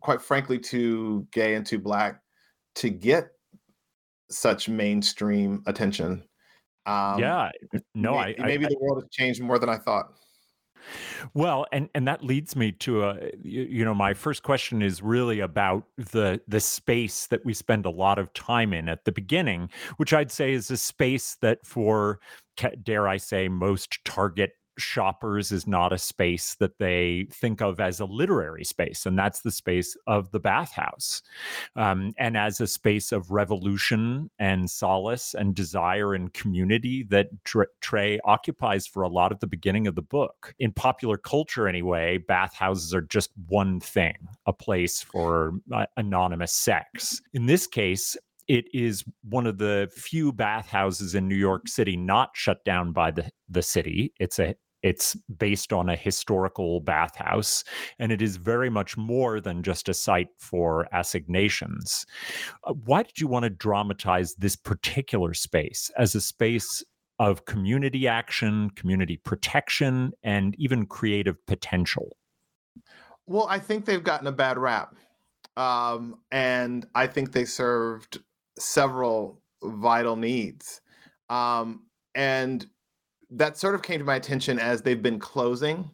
quite 0.00 0.22
frankly, 0.22 0.58
too 0.58 1.26
gay 1.30 1.54
and 1.54 1.64
too 1.66 1.78
black 1.78 2.22
to 2.76 2.90
get 2.90 3.30
such 4.30 4.68
mainstream 4.68 5.62
attention. 5.66 6.24
Um, 6.86 7.18
yeah. 7.18 7.50
No, 7.94 8.18
maybe, 8.18 8.40
I, 8.40 8.46
maybe 8.46 8.66
I, 8.66 8.68
the 8.68 8.78
world 8.80 9.02
has 9.02 9.10
changed 9.10 9.42
more 9.42 9.58
than 9.58 9.68
I 9.68 9.76
thought. 9.76 10.12
Well, 11.34 11.66
and 11.72 11.88
and 11.94 12.06
that 12.08 12.24
leads 12.24 12.56
me 12.56 12.72
to 12.72 13.04
a 13.04 13.14
you, 13.42 13.62
you, 13.62 13.84
know 13.84 13.94
my 13.94 14.14
first 14.14 14.42
question 14.42 14.82
is 14.82 15.02
really 15.02 15.40
about 15.40 15.84
the 15.96 16.40
the 16.48 16.60
space 16.60 17.26
that 17.28 17.44
we 17.44 17.54
spend 17.54 17.86
a 17.86 17.90
lot 17.90 18.18
of 18.18 18.32
time 18.32 18.72
in 18.72 18.88
at 18.88 19.04
the 19.04 19.12
beginning, 19.12 19.70
which 19.96 20.12
I'd 20.12 20.30
say 20.30 20.52
is 20.52 20.70
a 20.70 20.76
space 20.76 21.36
that 21.42 21.64
for 21.64 22.20
dare 22.82 23.06
I 23.08 23.18
say 23.18 23.48
most 23.48 24.04
target 24.04 24.52
shoppers 24.78 25.52
is 25.52 25.66
not 25.66 25.92
a 25.92 25.98
space 25.98 26.54
that 26.56 26.78
they 26.78 27.26
think 27.30 27.60
of 27.60 27.80
as 27.80 28.00
a 28.00 28.04
literary 28.04 28.64
space, 28.64 29.06
and 29.06 29.18
that's 29.18 29.40
the 29.40 29.50
space 29.50 29.96
of 30.06 30.30
the 30.30 30.40
bathhouse. 30.40 31.22
Um, 31.74 32.12
and 32.18 32.36
as 32.36 32.60
a 32.60 32.66
space 32.66 33.12
of 33.12 33.30
revolution 33.30 34.30
and 34.38 34.70
solace 34.70 35.34
and 35.34 35.54
desire 35.54 36.14
and 36.14 36.32
community 36.32 37.04
that 37.04 37.28
Trey 37.80 38.20
occupies 38.24 38.86
for 38.86 39.02
a 39.02 39.08
lot 39.08 39.32
of 39.32 39.40
the 39.40 39.46
beginning 39.46 39.86
of 39.86 39.94
the 39.94 40.02
book. 40.02 40.54
In 40.58 40.72
popular 40.72 41.16
culture, 41.16 41.68
anyway, 41.68 42.18
bathhouses 42.18 42.94
are 42.94 43.02
just 43.02 43.30
one 43.48 43.80
thing 43.80 44.16
a 44.46 44.52
place 44.52 45.02
for 45.02 45.52
uh, 45.72 45.86
anonymous 45.96 46.52
sex. 46.52 47.20
In 47.34 47.46
this 47.46 47.66
case, 47.66 48.16
it 48.48 48.66
is 48.72 49.04
one 49.28 49.46
of 49.46 49.58
the 49.58 49.90
few 49.92 50.32
bathhouses 50.32 51.14
in 51.14 51.28
New 51.28 51.36
York 51.36 51.68
City 51.68 51.96
not 51.96 52.30
shut 52.34 52.64
down 52.64 52.92
by 52.92 53.10
the, 53.10 53.28
the 53.48 53.62
city. 53.62 54.12
It's 54.20 54.38
a 54.38 54.54
it's 54.86 55.16
based 55.38 55.72
on 55.72 55.88
a 55.88 55.96
historical 55.96 56.80
bathhouse, 56.80 57.64
and 57.98 58.12
it 58.12 58.22
is 58.22 58.36
very 58.36 58.70
much 58.70 58.96
more 58.96 59.40
than 59.40 59.64
just 59.64 59.88
a 59.88 59.94
site 59.94 60.28
for 60.38 60.86
assignations. 60.92 62.06
Uh, 62.64 62.72
why 62.72 63.02
did 63.02 63.18
you 63.18 63.26
want 63.26 63.42
to 63.42 63.50
dramatize 63.50 64.34
this 64.36 64.54
particular 64.54 65.34
space 65.34 65.90
as 65.98 66.14
a 66.14 66.20
space 66.20 66.84
of 67.18 67.46
community 67.46 68.06
action, 68.06 68.70
community 68.70 69.16
protection, 69.16 70.12
and 70.22 70.54
even 70.56 70.86
creative 70.86 71.44
potential? 71.46 72.16
Well, 73.26 73.48
I 73.50 73.58
think 73.58 73.86
they've 73.86 74.04
gotten 74.04 74.28
a 74.28 74.32
bad 74.32 74.56
rap. 74.56 74.94
Um, 75.56 76.20
and 76.30 76.86
I 76.94 77.08
think 77.08 77.32
they 77.32 77.46
served 77.46 78.20
several 78.58 79.42
vital 79.64 80.14
needs. 80.14 80.80
Um, 81.28 81.86
and 82.14 82.66
that 83.30 83.58
sort 83.58 83.74
of 83.74 83.82
came 83.82 83.98
to 83.98 84.04
my 84.04 84.16
attention 84.16 84.58
as 84.58 84.82
they've 84.82 85.02
been 85.02 85.18
closing. 85.18 85.90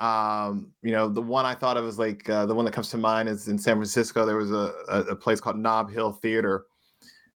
Um, 0.00 0.72
you 0.82 0.90
know, 0.90 1.08
the 1.08 1.22
one 1.22 1.44
I 1.44 1.54
thought 1.54 1.76
of 1.76 1.84
was 1.84 1.98
like 1.98 2.28
uh, 2.28 2.46
the 2.46 2.54
one 2.54 2.64
that 2.64 2.72
comes 2.72 2.88
to 2.90 2.98
mind 2.98 3.28
is 3.28 3.48
in 3.48 3.58
San 3.58 3.76
Francisco. 3.76 4.26
There 4.26 4.36
was 4.36 4.50
a, 4.50 4.72
a, 4.88 5.00
a 5.10 5.16
place 5.16 5.40
called 5.40 5.58
Nob 5.58 5.90
Hill 5.90 6.12
Theater, 6.12 6.64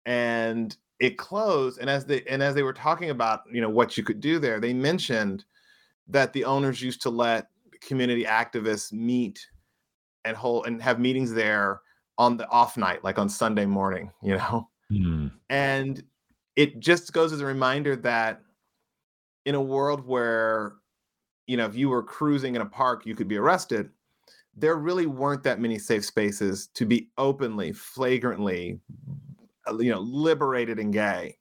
and 0.06 0.76
it 1.00 1.18
closed. 1.18 1.80
And 1.80 1.90
as 1.90 2.06
they 2.06 2.22
and 2.24 2.42
as 2.42 2.56
they 2.56 2.64
were 2.64 2.74
talking 2.74 3.10
about, 3.10 3.42
you 3.52 3.60
know, 3.60 3.70
what 3.70 3.98
you 3.98 4.04
could 4.04 4.22
do 4.22 4.40
there, 4.40 4.60
they 4.60 4.74
mentioned 4.74 5.44
that 6.08 6.32
the 6.32 6.46
owners 6.46 6.82
used 6.82 7.02
to 7.02 7.10
let 7.10 7.48
community 7.82 8.24
activists 8.24 8.94
meet 8.94 9.46
and 10.24 10.38
hold 10.38 10.66
and 10.66 10.82
have 10.82 11.00
meetings 11.00 11.34
there 11.34 11.82
on 12.18 12.38
the 12.38 12.48
off 12.50 12.78
night, 12.78 13.04
like 13.04 13.20
on 13.20 13.28
Sunday 13.28 13.66
morning. 13.66 14.12
You 14.22 14.38
know, 14.38 14.70
mm. 14.90 15.32
and 15.50 16.02
it 16.56 16.80
just 16.80 17.12
goes 17.12 17.34
as 17.34 17.42
a 17.42 17.46
reminder 17.46 17.98
that 17.98 18.43
in 19.46 19.56
a 19.56 19.62
world 19.62 20.06
where 20.06 20.76
you 21.48 21.58
know 21.58 21.66
if 21.66 21.76
you 21.76 21.90
were 21.90 22.04
cruising 22.04 22.56
in 22.56 22.62
a 22.62 22.66
park 22.66 23.06
you 23.06 23.16
could 23.16 23.28
be 23.28 23.38
arrested. 23.38 23.90
There 24.56 24.76
really 24.76 25.08
weren't 25.08 25.42
that 25.44 25.60
many 25.60 25.80
safe 25.80 26.06
spaces 26.06 26.68
to 26.76 26.86
be 26.86 27.10
openly 27.18 27.72
flagrantly 27.72 28.80
uh, 29.68 29.78
you 29.80 29.92
know 29.92 30.00
liberated 30.00 30.80
and 30.80 30.94
gay. 30.94 31.38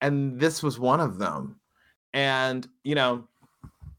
And 0.00 0.38
this 0.38 0.62
was 0.62 0.78
one 0.78 1.00
of 1.00 1.18
them. 1.18 1.60
And 2.12 2.66
you 2.84 2.94
know 2.94 3.28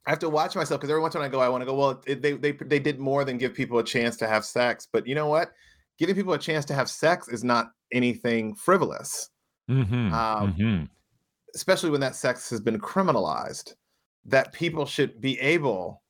i 0.05 0.09
have 0.09 0.19
to 0.19 0.29
watch 0.29 0.55
myself 0.55 0.79
because 0.79 0.89
every 0.89 1.01
once 1.01 1.15
in 1.15 1.19
a 1.19 1.21
while 1.21 1.29
i 1.29 1.31
go 1.31 1.39
i 1.41 1.49
want 1.49 1.61
to 1.61 1.65
go 1.65 1.75
well 1.75 2.01
it, 2.07 2.21
they, 2.21 2.31
they 2.31 2.53
they 2.53 2.79
did 2.79 2.97
more 2.97 3.25
than 3.25 3.37
give 3.37 3.53
people 3.53 3.77
a 3.79 3.83
chance 3.83 4.15
to 4.17 4.27
have 4.27 4.45
sex. 4.45 4.87
But 4.91 5.05
you 5.05 5.15
know 5.15 5.27
what? 5.27 5.51
Giving 5.99 6.15
people 6.15 6.33
a 6.33 6.39
chance 6.39 6.63
to 6.65 6.73
have 6.73 6.89
sex 6.89 7.27
is 7.27 7.43
not 7.43 7.71
anything 7.91 8.53
frivolous. 8.53 9.29
Mm-hmm, 9.69 10.13
um, 10.13 10.53
mm-hmm 10.53 10.83
especially 11.57 11.89
when 11.89 12.01
that 12.01 12.15
sex 12.15 12.51
has 12.51 12.61
been 12.61 12.79
criminalized, 12.79 13.73
that 14.25 14.53
people 14.53 14.85
should 14.85 15.19
be 15.19 15.39
able 15.39 16.03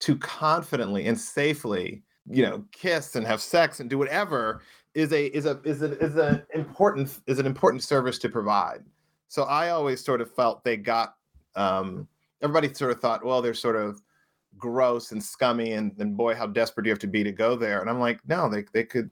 to 0.00 0.16
confidently 0.18 1.06
and 1.06 1.18
safely, 1.18 2.02
you 2.28 2.42
know, 2.42 2.64
kiss 2.72 3.14
and 3.14 3.24
have 3.24 3.40
sex 3.40 3.78
and 3.78 3.88
do 3.88 3.96
whatever 3.96 4.60
is 4.94 5.12
a 5.12 5.26
is 5.26 5.46
a 5.46 5.60
is 5.62 5.82
a 5.82 5.96
is 5.98 6.16
an 6.16 6.42
important 6.52 7.20
is 7.28 7.38
an 7.38 7.46
important 7.46 7.84
service 7.84 8.18
to 8.18 8.28
provide. 8.28 8.82
So 9.28 9.44
I 9.44 9.70
always 9.70 10.04
sort 10.04 10.20
of 10.20 10.34
felt 10.34 10.64
they 10.64 10.76
got 10.76 11.14
um 11.54 12.08
everybody 12.42 12.74
sort 12.74 12.90
of 12.90 13.00
thought, 13.00 13.24
well, 13.24 13.40
they're 13.40 13.54
sort 13.54 13.76
of 13.76 14.02
gross 14.56 15.12
and 15.12 15.22
scummy 15.22 15.74
and, 15.74 15.92
and 15.98 16.16
boy, 16.16 16.34
how 16.34 16.46
desperate 16.46 16.86
you 16.86 16.90
have 16.90 16.98
to 16.98 17.06
be 17.06 17.22
to 17.22 17.30
go 17.30 17.54
there? 17.54 17.80
And 17.80 17.88
I'm 17.88 18.00
like, 18.00 18.18
no, 18.26 18.48
they 18.48 18.64
they 18.72 18.82
could 18.82 19.10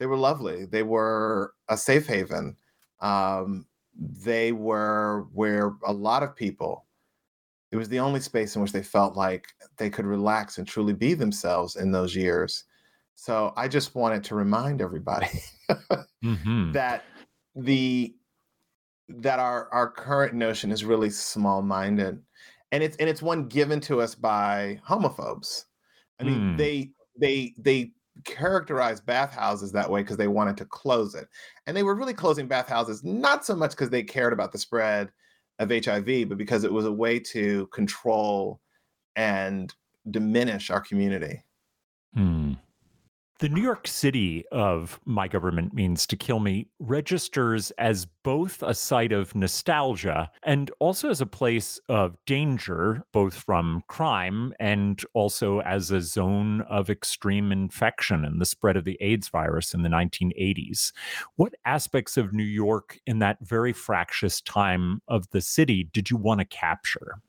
they 0.00 0.06
were 0.06 0.16
lovely. 0.16 0.64
They 0.64 0.82
were 0.82 1.54
a 1.68 1.76
safe 1.76 2.08
haven. 2.08 2.56
Um, 3.00 3.66
they 3.98 4.52
were 4.52 5.26
where 5.32 5.74
a 5.84 5.92
lot 5.92 6.22
of 6.22 6.36
people 6.36 6.84
it 7.70 7.76
was 7.76 7.88
the 7.88 7.98
only 7.98 8.20
space 8.20 8.56
in 8.56 8.62
which 8.62 8.72
they 8.72 8.82
felt 8.82 9.16
like 9.16 9.48
they 9.76 9.90
could 9.90 10.06
relax 10.06 10.58
and 10.58 10.66
truly 10.66 10.94
be 10.94 11.14
themselves 11.14 11.76
in 11.76 11.90
those 11.90 12.14
years 12.14 12.64
so 13.14 13.52
i 13.56 13.66
just 13.66 13.94
wanted 13.94 14.22
to 14.22 14.34
remind 14.34 14.80
everybody 14.80 15.28
mm-hmm. 16.24 16.72
that 16.72 17.04
the 17.56 18.14
that 19.08 19.38
our 19.38 19.68
our 19.72 19.90
current 19.90 20.34
notion 20.34 20.70
is 20.70 20.84
really 20.84 21.10
small 21.10 21.62
minded 21.62 22.22
and 22.72 22.82
it's 22.82 22.96
and 22.98 23.08
it's 23.08 23.22
one 23.22 23.48
given 23.48 23.80
to 23.80 24.00
us 24.00 24.14
by 24.14 24.80
homophobes 24.86 25.64
i 26.20 26.24
mean 26.24 26.54
mm. 26.54 26.56
they 26.56 26.90
they 27.18 27.54
they 27.58 27.90
characterized 28.24 29.06
bathhouses 29.06 29.72
that 29.72 29.90
way 29.90 30.02
because 30.02 30.16
they 30.16 30.28
wanted 30.28 30.56
to 30.58 30.64
close 30.64 31.14
it. 31.14 31.28
And 31.66 31.76
they 31.76 31.82
were 31.82 31.94
really 31.94 32.14
closing 32.14 32.48
bathhouses 32.48 33.04
not 33.04 33.44
so 33.44 33.54
much 33.54 33.70
because 33.72 33.90
they 33.90 34.02
cared 34.02 34.32
about 34.32 34.52
the 34.52 34.58
spread 34.58 35.10
of 35.58 35.70
HIV, 35.70 36.28
but 36.28 36.38
because 36.38 36.64
it 36.64 36.72
was 36.72 36.86
a 36.86 36.92
way 36.92 37.18
to 37.18 37.66
control 37.68 38.60
and 39.16 39.74
diminish 40.10 40.70
our 40.70 40.80
community. 40.80 41.42
Hmm. 42.14 42.54
The 43.40 43.48
New 43.48 43.62
York 43.62 43.86
City 43.86 44.44
of 44.50 44.98
My 45.04 45.28
Government 45.28 45.72
Means 45.72 46.08
to 46.08 46.16
Kill 46.16 46.40
Me 46.40 46.66
registers 46.80 47.70
as 47.78 48.04
both 48.24 48.64
a 48.64 48.74
site 48.74 49.12
of 49.12 49.32
nostalgia 49.32 50.28
and 50.42 50.72
also 50.80 51.08
as 51.08 51.20
a 51.20 51.26
place 51.26 51.78
of 51.88 52.16
danger, 52.26 53.04
both 53.12 53.34
from 53.34 53.84
crime 53.86 54.54
and 54.58 55.00
also 55.14 55.60
as 55.60 55.92
a 55.92 56.00
zone 56.00 56.62
of 56.62 56.90
extreme 56.90 57.52
infection 57.52 58.24
and 58.24 58.40
the 58.40 58.44
spread 58.44 58.76
of 58.76 58.84
the 58.84 58.98
AIDS 59.00 59.28
virus 59.28 59.72
in 59.72 59.82
the 59.82 59.88
1980s. 59.88 60.90
What 61.36 61.54
aspects 61.64 62.16
of 62.16 62.32
New 62.32 62.42
York 62.42 62.98
in 63.06 63.20
that 63.20 63.38
very 63.40 63.72
fractious 63.72 64.40
time 64.40 65.00
of 65.06 65.30
the 65.30 65.42
city 65.42 65.84
did 65.84 66.10
you 66.10 66.16
want 66.16 66.40
to 66.40 66.44
capture? 66.44 67.20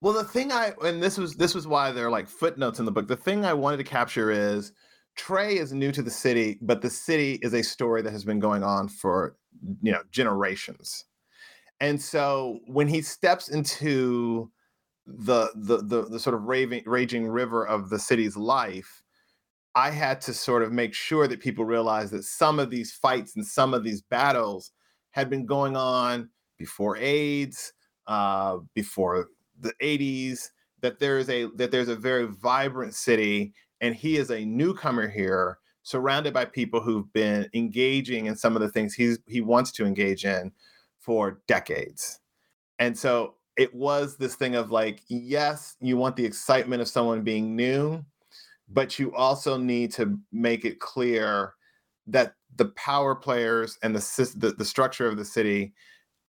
Well, 0.00 0.14
the 0.14 0.24
thing 0.24 0.50
I 0.50 0.72
and 0.82 1.02
this 1.02 1.18
was 1.18 1.36
this 1.36 1.54
was 1.54 1.66
why 1.66 1.92
there 1.92 2.06
are 2.06 2.10
like 2.10 2.28
footnotes 2.28 2.78
in 2.78 2.86
the 2.86 2.92
book. 2.92 3.06
The 3.08 3.16
thing 3.16 3.44
I 3.44 3.52
wanted 3.52 3.76
to 3.78 3.84
capture 3.84 4.30
is 4.30 4.72
Trey 5.16 5.58
is 5.58 5.72
new 5.72 5.92
to 5.92 6.02
the 6.02 6.10
city, 6.10 6.58
but 6.62 6.80
the 6.80 6.90
city 6.90 7.38
is 7.42 7.52
a 7.52 7.62
story 7.62 8.00
that 8.02 8.12
has 8.12 8.24
been 8.24 8.40
going 8.40 8.62
on 8.62 8.88
for 8.88 9.36
you 9.82 9.92
know 9.92 10.02
generations. 10.10 11.04
And 11.80 12.00
so 12.00 12.60
when 12.66 12.88
he 12.88 13.02
steps 13.02 13.48
into 13.48 14.50
the 15.06 15.50
the 15.54 15.78
the, 15.78 16.02
the 16.08 16.20
sort 16.20 16.34
of 16.34 16.44
raving, 16.44 16.84
raging 16.86 17.28
river 17.28 17.66
of 17.66 17.90
the 17.90 17.98
city's 17.98 18.36
life, 18.36 19.02
I 19.74 19.90
had 19.90 20.22
to 20.22 20.34
sort 20.34 20.62
of 20.62 20.72
make 20.72 20.94
sure 20.94 21.28
that 21.28 21.40
people 21.40 21.64
realize 21.66 22.10
that 22.12 22.24
some 22.24 22.58
of 22.58 22.70
these 22.70 22.92
fights 22.92 23.36
and 23.36 23.46
some 23.46 23.74
of 23.74 23.84
these 23.84 24.00
battles 24.00 24.72
had 25.10 25.28
been 25.28 25.44
going 25.44 25.76
on 25.76 26.30
before 26.58 26.96
AIDS, 26.96 27.72
uh, 28.06 28.58
before 28.74 29.28
the 29.60 29.72
80s 29.82 30.48
that 30.80 30.98
there 30.98 31.18
is 31.18 31.28
a 31.28 31.46
that 31.56 31.70
there's 31.70 31.88
a 31.88 31.96
very 31.96 32.26
vibrant 32.26 32.94
city 32.94 33.52
and 33.80 33.94
he 33.94 34.16
is 34.16 34.30
a 34.30 34.44
newcomer 34.44 35.08
here 35.08 35.58
surrounded 35.82 36.34
by 36.34 36.44
people 36.44 36.80
who've 36.80 37.12
been 37.12 37.48
engaging 37.54 38.26
in 38.26 38.36
some 38.36 38.54
of 38.54 38.62
the 38.62 38.68
things 38.68 38.94
he's 38.94 39.18
he 39.26 39.40
wants 39.40 39.72
to 39.72 39.86
engage 39.86 40.24
in 40.24 40.52
for 40.98 41.40
decades. 41.46 42.20
And 42.78 42.98
so 42.98 43.34
it 43.56 43.74
was 43.74 44.16
this 44.16 44.36
thing 44.36 44.54
of 44.54 44.70
like, 44.70 45.02
yes, 45.08 45.76
you 45.80 45.96
want 45.96 46.16
the 46.16 46.24
excitement 46.24 46.80
of 46.80 46.88
someone 46.88 47.22
being 47.22 47.56
new, 47.56 48.04
but 48.68 48.98
you 48.98 49.14
also 49.14 49.56
need 49.56 49.92
to 49.92 50.18
make 50.32 50.64
it 50.64 50.80
clear 50.80 51.54
that 52.06 52.34
the 52.56 52.66
power 52.66 53.14
players 53.14 53.78
and 53.82 53.94
the, 53.94 54.34
the, 54.36 54.52
the 54.52 54.64
structure 54.64 55.06
of 55.06 55.16
the 55.16 55.24
city 55.24 55.72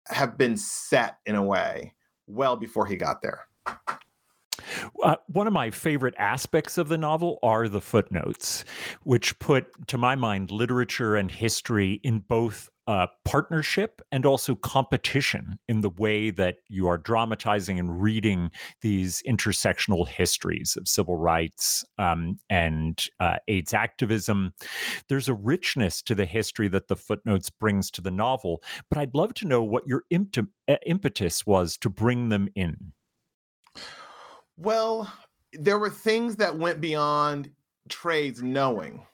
have 0.07 0.37
been 0.37 0.57
set 0.57 1.17
in 1.25 1.35
a 1.35 1.43
way 1.43 1.93
well 2.29 2.55
before 2.55 2.85
he 2.85 2.95
got 2.95 3.21
there. 3.21 3.47
Uh, 5.03 5.15
one 5.27 5.47
of 5.47 5.53
my 5.53 5.71
favorite 5.71 6.13
aspects 6.17 6.77
of 6.77 6.89
the 6.89 6.97
novel 6.97 7.39
are 7.41 7.67
the 7.67 7.81
footnotes, 7.81 8.65
which 9.03 9.37
put, 9.39 9.87
to 9.87 9.97
my 9.97 10.15
mind, 10.15 10.51
literature 10.51 11.15
and 11.15 11.31
history 11.31 11.99
in 12.03 12.19
both 12.19 12.69
uh, 12.89 13.05
partnership 13.23 14.01
and 14.11 14.25
also 14.25 14.55
competition 14.55 15.59
in 15.67 15.81
the 15.81 15.91
way 15.91 16.31
that 16.31 16.55
you 16.69 16.87
are 16.87 16.97
dramatizing 16.97 17.77
and 17.77 18.01
reading 18.01 18.49
these 18.81 19.21
intersectional 19.27 20.07
histories 20.07 20.75
of 20.75 20.87
civil 20.87 21.15
rights 21.15 21.85
um, 21.99 22.39
and 22.49 23.05
uh, 23.19 23.35
AIDS 23.47 23.75
activism. 23.75 24.55
There's 25.07 25.29
a 25.29 25.35
richness 25.35 26.01
to 26.01 26.15
the 26.15 26.25
history 26.25 26.67
that 26.69 26.87
the 26.87 26.95
footnotes 26.95 27.51
brings 27.51 27.91
to 27.91 28.01
the 28.01 28.09
novel, 28.09 28.63
but 28.89 28.97
I'd 28.97 29.13
love 29.13 29.35
to 29.35 29.47
know 29.47 29.61
what 29.61 29.85
your 29.85 30.05
imp- 30.09 30.49
uh, 30.67 30.77
impetus 30.83 31.45
was 31.45 31.77
to 31.77 31.91
bring 31.91 32.29
them 32.29 32.49
in. 32.55 32.93
Well, 34.57 35.13
there 35.53 35.77
were 35.77 35.91
things 35.91 36.37
that 36.37 36.57
went 36.57 36.81
beyond 36.81 37.51
Trey's 37.87 38.41
knowing 38.41 39.05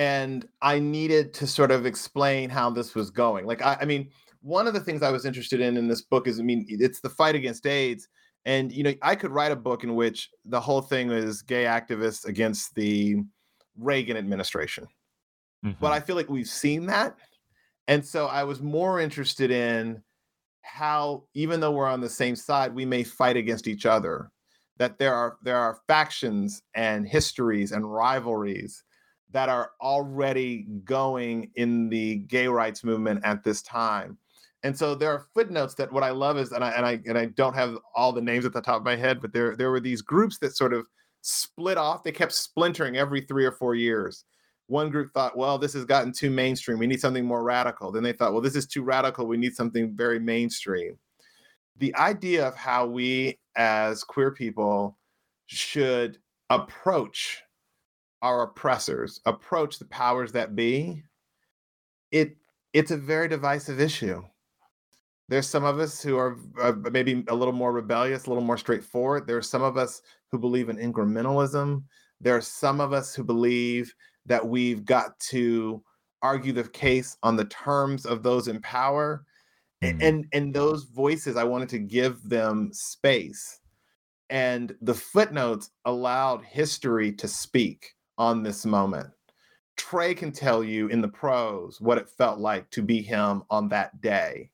and 0.00 0.48
I 0.62 0.78
needed 0.78 1.34
to 1.34 1.46
sort 1.46 1.70
of 1.70 1.84
explain 1.84 2.48
how 2.48 2.70
this 2.70 2.94
was 2.94 3.10
going. 3.10 3.44
Like, 3.44 3.60
I, 3.60 3.76
I, 3.82 3.84
mean, 3.84 4.08
one 4.40 4.66
of 4.66 4.72
the 4.72 4.80
things 4.80 5.02
I 5.02 5.10
was 5.10 5.26
interested 5.26 5.60
in 5.60 5.76
in 5.76 5.88
this 5.88 6.00
book 6.00 6.26
is, 6.26 6.40
I 6.40 6.42
mean, 6.42 6.64
it's 6.70 7.02
the 7.02 7.10
fight 7.10 7.34
against 7.34 7.66
AIDS, 7.66 8.08
and 8.46 8.72
you 8.72 8.82
know, 8.82 8.94
I 9.02 9.14
could 9.14 9.30
write 9.30 9.52
a 9.52 9.56
book 9.56 9.84
in 9.84 9.94
which 9.94 10.30
the 10.46 10.58
whole 10.58 10.80
thing 10.80 11.10
is 11.10 11.42
gay 11.42 11.64
activists 11.64 12.24
against 12.24 12.74
the 12.74 13.16
Reagan 13.78 14.16
administration, 14.16 14.86
mm-hmm. 15.62 15.78
but 15.78 15.92
I 15.92 16.00
feel 16.00 16.16
like 16.16 16.30
we've 16.30 16.48
seen 16.48 16.86
that, 16.86 17.18
and 17.86 18.02
so 18.02 18.26
I 18.26 18.44
was 18.44 18.62
more 18.62 19.00
interested 19.00 19.50
in 19.50 20.02
how, 20.62 21.24
even 21.34 21.60
though 21.60 21.72
we're 21.72 21.86
on 21.86 22.00
the 22.00 22.08
same 22.08 22.36
side, 22.36 22.74
we 22.74 22.86
may 22.86 23.04
fight 23.04 23.36
against 23.36 23.68
each 23.68 23.84
other. 23.84 24.30
That 24.78 24.98
there 24.98 25.14
are 25.14 25.36
there 25.42 25.58
are 25.58 25.80
factions 25.86 26.62
and 26.74 27.06
histories 27.06 27.72
and 27.72 27.92
rivalries 27.92 28.82
that 29.32 29.48
are 29.48 29.72
already 29.80 30.66
going 30.84 31.50
in 31.54 31.88
the 31.88 32.16
gay 32.16 32.48
rights 32.48 32.82
movement 32.82 33.20
at 33.24 33.44
this 33.44 33.62
time. 33.62 34.18
And 34.62 34.76
so 34.76 34.94
there 34.94 35.10
are 35.10 35.26
footnotes 35.32 35.74
that 35.74 35.90
what 35.90 36.02
I 36.02 36.10
love 36.10 36.36
is, 36.36 36.52
and 36.52 36.62
I 36.62 36.70
and 36.70 36.84
I 36.84 37.00
and 37.06 37.16
I 37.16 37.26
don't 37.26 37.54
have 37.54 37.78
all 37.94 38.12
the 38.12 38.20
names 38.20 38.44
at 38.44 38.52
the 38.52 38.60
top 38.60 38.76
of 38.76 38.84
my 38.84 38.96
head, 38.96 39.20
but 39.20 39.32
there 39.32 39.56
there 39.56 39.70
were 39.70 39.80
these 39.80 40.02
groups 40.02 40.38
that 40.38 40.56
sort 40.56 40.74
of 40.74 40.86
split 41.22 41.78
off. 41.78 42.02
They 42.02 42.12
kept 42.12 42.32
splintering 42.32 42.96
every 42.96 43.22
three 43.22 43.44
or 43.44 43.52
four 43.52 43.74
years. 43.74 44.24
One 44.66 44.90
group 44.90 45.12
thought, 45.12 45.36
well, 45.36 45.58
this 45.58 45.72
has 45.72 45.84
gotten 45.84 46.12
too 46.12 46.30
mainstream. 46.30 46.78
We 46.78 46.86
need 46.86 47.00
something 47.00 47.24
more 47.24 47.42
radical. 47.42 47.90
Then 47.90 48.04
they 48.04 48.12
thought, 48.12 48.32
well, 48.32 48.42
this 48.42 48.54
is 48.54 48.66
too 48.66 48.82
radical. 48.82 49.26
We 49.26 49.36
need 49.36 49.56
something 49.56 49.96
very 49.96 50.20
mainstream. 50.20 50.96
The 51.78 51.94
idea 51.96 52.46
of 52.46 52.54
how 52.54 52.86
we 52.86 53.38
as 53.56 54.04
queer 54.04 54.30
people 54.30 54.96
should 55.46 56.18
approach 56.50 57.42
our 58.22 58.42
oppressors 58.42 59.20
approach 59.26 59.78
the 59.78 59.86
powers 59.86 60.32
that 60.32 60.54
be, 60.54 61.02
it 62.10 62.36
it's 62.72 62.90
a 62.90 62.96
very 62.96 63.28
divisive 63.28 63.80
issue. 63.80 64.22
There's 65.28 65.48
some 65.48 65.64
of 65.64 65.78
us 65.78 66.02
who 66.02 66.18
are 66.18 66.36
uh, 66.60 66.72
maybe 66.90 67.24
a 67.28 67.34
little 67.34 67.54
more 67.54 67.72
rebellious, 67.72 68.26
a 68.26 68.30
little 68.30 68.44
more 68.44 68.58
straightforward. 68.58 69.26
There 69.26 69.36
are 69.36 69.42
some 69.42 69.62
of 69.62 69.76
us 69.76 70.02
who 70.30 70.38
believe 70.38 70.68
in 70.68 70.76
incrementalism. 70.76 71.84
There 72.20 72.36
are 72.36 72.40
some 72.40 72.80
of 72.80 72.92
us 72.92 73.14
who 73.14 73.24
believe 73.24 73.94
that 74.26 74.46
we've 74.46 74.84
got 74.84 75.18
to 75.30 75.82
argue 76.22 76.52
the 76.52 76.64
case 76.64 77.16
on 77.22 77.36
the 77.36 77.44
terms 77.46 78.06
of 78.06 78.22
those 78.22 78.48
in 78.48 78.60
power. 78.60 79.24
Mm-hmm. 79.82 80.02
And 80.02 80.26
and 80.32 80.54
those 80.54 80.84
voices, 80.84 81.36
I 81.36 81.44
wanted 81.44 81.70
to 81.70 81.78
give 81.78 82.22
them 82.28 82.70
space. 82.72 83.60
And 84.28 84.76
the 84.82 84.94
footnotes 84.94 85.70
allowed 85.84 86.44
history 86.44 87.12
to 87.12 87.26
speak 87.26 87.94
on 88.20 88.42
this 88.42 88.66
moment. 88.66 89.08
Trey 89.76 90.14
can 90.14 90.30
tell 90.30 90.62
you 90.62 90.88
in 90.88 91.00
the 91.00 91.08
prose 91.08 91.80
what 91.80 91.96
it 91.96 92.06
felt 92.06 92.38
like 92.38 92.70
to 92.70 92.82
be 92.82 93.00
him 93.00 93.42
on 93.48 93.66
that 93.70 93.98
day. 94.02 94.50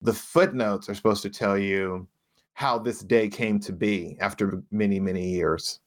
The 0.00 0.12
footnotes 0.12 0.88
are 0.88 0.94
supposed 0.94 1.22
to 1.22 1.28
tell 1.30 1.58
you 1.58 2.06
how 2.54 2.78
this 2.78 3.00
day 3.00 3.28
came 3.28 3.58
to 3.60 3.72
be 3.72 4.16
after 4.20 4.62
many, 4.70 5.00
many 5.00 5.28
years. 5.28 5.80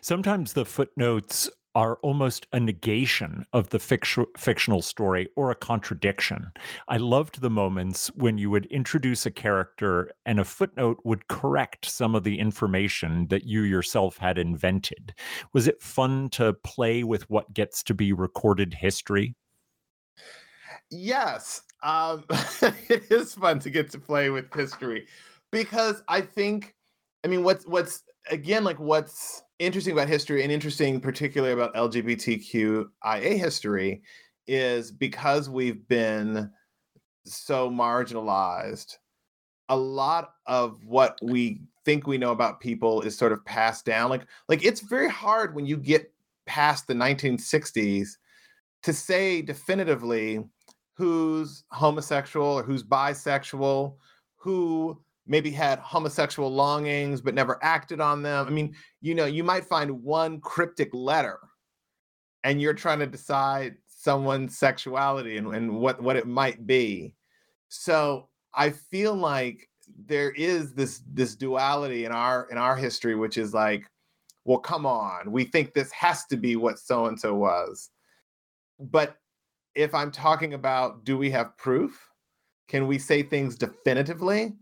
Sometimes 0.00 0.54
the 0.54 0.64
footnotes 0.64 1.50
are 1.76 1.96
almost 1.96 2.46
a 2.54 2.58
negation 2.58 3.44
of 3.52 3.68
the 3.68 3.78
fict- 3.78 4.18
fictional 4.38 4.80
story 4.80 5.28
or 5.36 5.50
a 5.50 5.54
contradiction. 5.54 6.50
I 6.88 6.96
loved 6.96 7.42
the 7.42 7.50
moments 7.50 8.06
when 8.14 8.38
you 8.38 8.48
would 8.48 8.64
introduce 8.66 9.26
a 9.26 9.30
character 9.30 10.10
and 10.24 10.40
a 10.40 10.44
footnote 10.44 11.00
would 11.04 11.28
correct 11.28 11.84
some 11.84 12.14
of 12.14 12.24
the 12.24 12.38
information 12.38 13.26
that 13.28 13.44
you 13.44 13.60
yourself 13.60 14.16
had 14.16 14.38
invented. 14.38 15.12
Was 15.52 15.68
it 15.68 15.82
fun 15.82 16.30
to 16.30 16.54
play 16.64 17.04
with 17.04 17.28
what 17.28 17.52
gets 17.52 17.82
to 17.82 17.94
be 17.94 18.10
recorded 18.14 18.72
history? 18.72 19.36
Yes, 20.90 21.60
um, 21.82 22.24
it 22.88 23.04
is 23.10 23.34
fun 23.34 23.58
to 23.58 23.68
get 23.68 23.90
to 23.90 23.98
play 23.98 24.30
with 24.30 24.50
history 24.54 25.08
because 25.52 26.02
I 26.08 26.22
think, 26.22 26.74
I 27.22 27.28
mean, 27.28 27.42
what's 27.42 27.66
what's 27.66 28.02
again 28.30 28.64
like 28.64 28.78
what's 28.78 29.42
interesting 29.58 29.92
about 29.92 30.08
history 30.08 30.42
and 30.42 30.52
interesting 30.52 31.00
particularly 31.00 31.52
about 31.52 31.74
LGBTQIA 31.74 33.38
history 33.38 34.02
is 34.46 34.90
because 34.92 35.48
we've 35.48 35.86
been 35.88 36.50
so 37.24 37.70
marginalized, 37.70 38.96
a 39.68 39.76
lot 39.76 40.30
of 40.46 40.84
what 40.84 41.18
we 41.22 41.60
think 41.84 42.06
we 42.06 42.18
know 42.18 42.32
about 42.32 42.60
people 42.60 43.00
is 43.02 43.16
sort 43.16 43.32
of 43.32 43.44
passed 43.44 43.84
down. 43.84 44.10
Like, 44.10 44.26
like 44.48 44.64
it's 44.64 44.80
very 44.80 45.08
hard 45.08 45.54
when 45.54 45.66
you 45.66 45.76
get 45.76 46.12
past 46.46 46.86
the 46.86 46.94
1960s 46.94 48.10
to 48.82 48.92
say 48.92 49.42
definitively 49.42 50.44
who's 50.94 51.64
homosexual 51.70 52.46
or 52.46 52.62
who's 52.62 52.82
bisexual, 52.82 53.96
who 54.36 55.00
maybe 55.26 55.50
had 55.50 55.78
homosexual 55.78 56.52
longings 56.52 57.20
but 57.20 57.34
never 57.34 57.58
acted 57.62 58.00
on 58.00 58.22
them. 58.22 58.46
I 58.46 58.50
mean, 58.50 58.74
you 59.00 59.14
know, 59.14 59.26
you 59.26 59.44
might 59.44 59.64
find 59.64 60.02
one 60.02 60.40
cryptic 60.40 60.90
letter 60.92 61.38
and 62.44 62.60
you're 62.60 62.74
trying 62.74 63.00
to 63.00 63.06
decide 63.06 63.74
someone's 63.86 64.56
sexuality 64.56 65.36
and, 65.36 65.54
and 65.54 65.76
what, 65.76 66.00
what 66.00 66.16
it 66.16 66.26
might 66.26 66.66
be. 66.66 67.14
So 67.68 68.28
I 68.54 68.70
feel 68.70 69.14
like 69.14 69.68
there 70.06 70.30
is 70.32 70.72
this 70.74 71.02
this 71.12 71.36
duality 71.36 72.04
in 72.04 72.12
our 72.12 72.48
in 72.50 72.58
our 72.58 72.76
history, 72.76 73.14
which 73.14 73.38
is 73.38 73.54
like, 73.54 73.88
well, 74.44 74.58
come 74.58 74.86
on, 74.86 75.30
we 75.30 75.44
think 75.44 75.74
this 75.74 75.92
has 75.92 76.24
to 76.26 76.36
be 76.36 76.56
what 76.56 76.78
so 76.78 77.06
and 77.06 77.18
so 77.18 77.34
was. 77.34 77.90
But 78.78 79.16
if 79.74 79.94
I'm 79.94 80.10
talking 80.10 80.54
about 80.54 81.04
do 81.04 81.18
we 81.18 81.30
have 81.30 81.56
proof? 81.56 82.00
Can 82.68 82.86
we 82.86 82.98
say 82.98 83.22
things 83.22 83.56
definitively? 83.56 84.54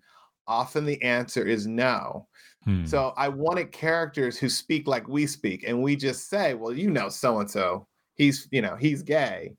Often 0.47 0.85
the 0.85 1.01
answer 1.03 1.47
is 1.47 1.67
no. 1.67 2.27
Hmm. 2.65 2.87
So 2.87 3.13
I 3.17 3.29
wanted 3.29 3.73
characters 3.73 4.39
who 4.39 4.49
speak 4.49 4.87
like 4.87 5.07
we 5.09 5.27
speak, 5.27 5.65
and 5.67 5.83
we 5.83 5.97
just 5.97 6.29
say, 6.29 6.55
well, 6.55 6.73
you 6.73 6.91
know, 6.91 7.09
so 7.09 7.41
and 7.41 7.51
so, 7.51 7.87
he's, 8.15 8.49
you 8.51 8.63
know, 8.63 8.77
he's 8.77 9.03
gay. 9.03 9.55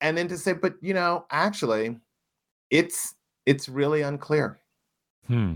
And 0.00 0.16
then 0.16 0.28
to 0.28 0.38
say, 0.38 0.52
but 0.54 0.74
you 0.80 0.94
know, 0.94 1.26
actually, 1.30 1.98
it's 2.70 3.14
it's 3.46 3.68
really 3.68 4.02
unclear. 4.02 4.58
Hmm. 5.26 5.54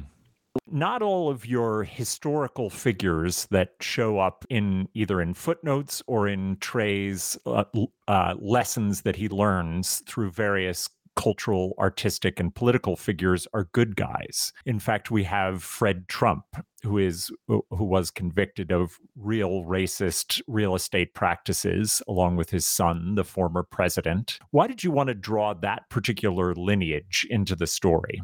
Not 0.71 1.03
all 1.03 1.29
of 1.29 1.47
your 1.47 1.85
historical 1.85 2.71
figures 2.71 3.47
that 3.51 3.75
show 3.81 4.19
up 4.19 4.45
in 4.49 4.89
either 4.95 5.21
in 5.21 5.35
footnotes 5.35 6.03
or 6.07 6.29
in 6.29 6.57
Trey's 6.61 7.39
uh, 7.47 7.65
uh, 8.09 8.35
lessons 8.39 9.03
that 9.03 9.17
he 9.17 9.29
learns 9.29 10.03
through 10.07 10.31
various 10.31 10.89
cultural, 11.17 11.75
artistic, 11.79 12.39
and 12.39 12.55
political 12.55 12.95
figures 12.95 13.49
are 13.53 13.69
good 13.73 13.97
guys. 13.97 14.53
In 14.65 14.79
fact, 14.79 15.11
we 15.11 15.25
have 15.25 15.63
Fred 15.63 16.07
Trump, 16.09 16.45
who 16.83 16.99
is 16.99 17.31
who 17.49 17.65
was 17.71 18.11
convicted 18.11 18.71
of 18.71 18.99
real 19.17 19.65
racist 19.65 20.41
real 20.47 20.75
estate 20.75 21.15
practices 21.15 22.03
along 22.07 22.37
with 22.37 22.51
his 22.51 22.67
son, 22.67 23.15
the 23.17 23.25
former 23.25 23.63
president. 23.63 24.39
Why 24.51 24.67
did 24.67 24.85
you 24.85 24.91
want 24.91 25.09
to 25.09 25.15
draw 25.15 25.55
that 25.55 25.89
particular 25.91 26.55
lineage 26.55 27.27
into 27.31 27.57
the 27.57 27.67
story? 27.67 28.23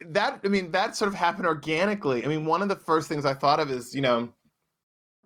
That 0.00 0.40
I 0.44 0.48
mean, 0.48 0.72
that 0.72 0.96
sort 0.96 1.08
of 1.08 1.14
happened 1.14 1.46
organically. 1.46 2.24
I 2.24 2.28
mean, 2.28 2.44
one 2.44 2.60
of 2.60 2.68
the 2.68 2.76
first 2.76 3.08
things 3.08 3.24
I 3.24 3.32
thought 3.32 3.60
of 3.60 3.70
is, 3.70 3.94
you 3.94 4.02
know, 4.02 4.28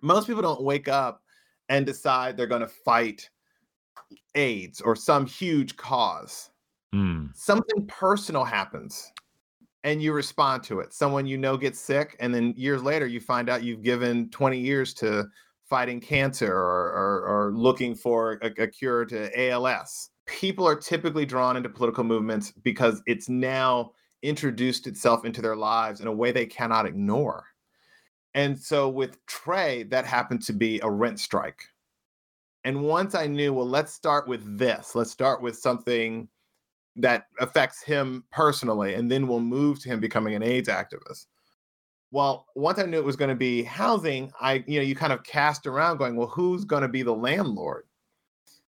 most 0.01 0.27
people 0.27 0.41
don't 0.41 0.61
wake 0.61 0.87
up 0.87 1.23
and 1.67 1.85
decide 1.85 2.37
they're 2.37 2.47
going 2.47 2.61
to 2.61 2.67
fight 2.67 3.29
AIDS 4.35 4.81
or 4.81 4.95
some 4.95 5.25
huge 5.25 5.75
cause. 5.77 6.49
Mm. 6.93 7.35
Something 7.35 7.85
personal 7.87 8.43
happens. 8.43 9.11
and 9.83 10.01
you 10.01 10.11
respond 10.13 10.63
to 10.63 10.79
it. 10.81 10.93
Someone 10.93 11.25
you 11.25 11.37
know 11.37 11.55
gets 11.57 11.79
sick, 11.79 12.15
and 12.19 12.33
then 12.33 12.53
years 12.57 12.83
later 12.83 13.07
you 13.07 13.19
find 13.21 13.49
out 13.49 13.63
you've 13.63 13.81
given 13.81 14.29
20 14.29 14.59
years 14.59 14.93
to 14.95 15.25
fighting 15.69 16.01
cancer 16.01 16.51
or, 16.51 16.91
or, 16.91 17.47
or 17.47 17.51
looking 17.53 17.95
for 17.95 18.39
a, 18.41 18.63
a 18.63 18.67
cure 18.67 19.05
to 19.05 19.49
ALS. 19.49 20.09
People 20.25 20.67
are 20.67 20.75
typically 20.75 21.25
drawn 21.25 21.55
into 21.55 21.69
political 21.69 22.03
movements 22.03 22.51
because 22.63 23.01
it's 23.05 23.29
now 23.29 23.91
introduced 24.21 24.87
itself 24.87 25.25
into 25.25 25.41
their 25.41 25.55
lives 25.55 26.01
in 26.01 26.07
a 26.07 26.11
way 26.11 26.31
they 26.31 26.45
cannot 26.45 26.85
ignore. 26.85 27.45
And 28.33 28.59
so 28.59 28.89
with 28.89 29.23
Trey, 29.27 29.83
that 29.83 30.05
happened 30.05 30.41
to 30.43 30.53
be 30.53 30.79
a 30.83 30.89
rent 30.89 31.19
strike. 31.19 31.61
And 32.63 32.83
once 32.83 33.15
I 33.15 33.27
knew, 33.27 33.53
well, 33.53 33.67
let's 33.67 33.93
start 33.93 34.27
with 34.27 34.57
this. 34.57 34.95
Let's 34.95 35.11
start 35.11 35.41
with 35.41 35.57
something 35.57 36.27
that 36.97 37.27
affects 37.39 37.81
him 37.81 38.23
personally, 38.31 38.95
and 38.95 39.09
then 39.09 39.27
we'll 39.27 39.39
move 39.39 39.79
to 39.81 39.89
him 39.89 39.99
becoming 39.99 40.35
an 40.35 40.43
AIDS 40.43 40.67
activist. 40.67 41.27
Well, 42.11 42.47
once 42.55 42.79
I 42.79 42.85
knew 42.85 42.97
it 42.97 43.05
was 43.05 43.15
going 43.15 43.29
to 43.29 43.35
be 43.35 43.63
housing, 43.63 44.31
I, 44.41 44.63
you 44.67 44.79
know, 44.79 44.85
you 44.85 44.95
kind 44.95 45.13
of 45.13 45.23
cast 45.23 45.67
around 45.67 45.97
going, 45.97 46.15
well, 46.15 46.27
who's 46.27 46.65
going 46.65 46.81
to 46.81 46.87
be 46.87 47.03
the 47.03 47.13
landlord? 47.13 47.85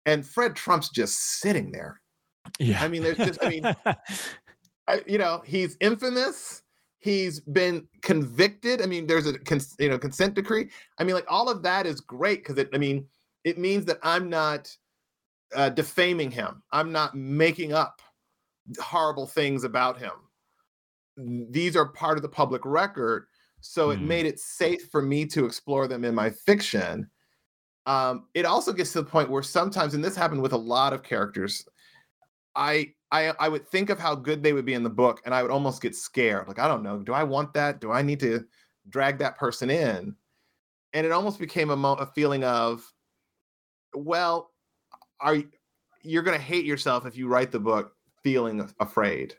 And 0.05 0.25
Fred 0.25 0.55
Trump's 0.55 0.89
just 0.89 1.39
sitting 1.39 1.71
there. 1.71 2.01
Yeah. 2.59 2.81
I 2.81 2.87
mean, 2.87 3.03
there's 3.03 3.17
just, 3.17 3.43
I 3.43 3.49
mean, 3.49 3.75
I, 4.87 5.01
you 5.05 5.17
know, 5.17 5.41
he's 5.45 5.77
infamous. 5.81 6.61
He's 6.99 7.39
been 7.41 7.87
convicted. 8.01 8.81
I 8.81 8.85
mean, 8.85 9.05
there's 9.05 9.27
a 9.27 9.37
cons, 9.37 9.75
you 9.77 9.89
know 9.89 9.99
consent 9.99 10.33
decree. 10.33 10.69
I 10.97 11.03
mean, 11.03 11.13
like 11.13 11.25
all 11.27 11.49
of 11.49 11.61
that 11.63 11.85
is 11.85 12.01
great 12.01 12.39
because 12.39 12.57
it. 12.57 12.69
I 12.73 12.79
mean, 12.79 13.05
it 13.45 13.57
means 13.57 13.85
that 13.85 13.99
I'm 14.03 14.29
not 14.29 14.75
uh, 15.55 15.69
defaming 15.69 16.31
him. 16.31 16.61
I'm 16.71 16.91
not 16.91 17.15
making 17.15 17.71
up 17.71 18.01
horrible 18.81 19.27
things 19.27 19.63
about 19.63 19.97
him. 19.99 20.11
These 21.17 21.77
are 21.77 21.85
part 21.87 22.17
of 22.17 22.23
the 22.23 22.29
public 22.29 22.65
record, 22.65 23.27
so 23.61 23.91
it 23.91 23.99
Mm. 24.01 24.07
made 24.07 24.25
it 24.25 24.39
safe 24.39 24.89
for 24.91 25.01
me 25.01 25.25
to 25.27 25.45
explore 25.45 25.87
them 25.87 26.03
in 26.03 26.13
my 26.13 26.29
fiction. 26.29 27.09
Um, 27.85 28.27
it 28.33 28.45
also 28.45 28.73
gets 28.73 28.91
to 28.93 29.01
the 29.01 29.09
point 29.09 29.29
where 29.29 29.43
sometimes, 29.43 29.93
and 29.93 30.03
this 30.03 30.15
happened 30.15 30.41
with 30.41 30.53
a 30.53 30.57
lot 30.57 30.91
of 30.91 31.03
characters, 31.03 31.65
I 32.55 32.93
I 33.11 33.33
I 33.39 33.47
would 33.47 33.67
think 33.67 33.91
of 33.91 33.99
how 33.99 34.15
good 34.15 34.41
they 34.41 34.53
would 34.53 34.65
be 34.65 34.73
in 34.73 34.83
the 34.83 34.89
book, 34.89 35.21
and 35.23 35.35
I 35.35 35.43
would 35.43 35.51
almost 35.51 35.81
get 35.81 35.95
scared. 35.95 36.47
Like, 36.47 36.59
I 36.59 36.67
don't 36.67 36.83
know, 36.83 36.97
do 36.97 37.13
I 37.13 37.23
want 37.23 37.53
that? 37.53 37.79
Do 37.79 37.91
I 37.91 38.01
need 38.01 38.19
to 38.21 38.43
drag 38.89 39.19
that 39.19 39.37
person 39.37 39.69
in? 39.69 40.15
And 40.93 41.05
it 41.05 41.11
almost 41.11 41.39
became 41.39 41.69
a, 41.69 41.75
mo- 41.75 41.93
a 41.93 42.05
feeling 42.07 42.43
of, 42.43 42.91
well, 43.95 44.51
are 45.19 45.37
you're 46.03 46.23
going 46.23 46.37
to 46.37 46.43
hate 46.43 46.65
yourself 46.65 47.05
if 47.05 47.17
you 47.17 47.27
write 47.27 47.51
the 47.51 47.59
book 47.59 47.95
feeling 48.23 48.59
af- 48.59 48.75
afraid. 48.79 49.35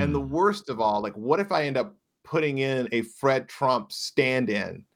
And 0.00 0.14
the 0.14 0.20
Hmm. 0.20 0.28
worst 0.30 0.68
of 0.70 0.80
all, 0.80 1.02
like, 1.02 1.14
what 1.16 1.40
if 1.40 1.52
I 1.52 1.64
end 1.64 1.76
up 1.76 1.96
putting 2.24 2.58
in 2.58 2.88
a 2.92 3.02
Fred 3.02 3.48
Trump 3.48 3.92
stand-in, 3.92 4.86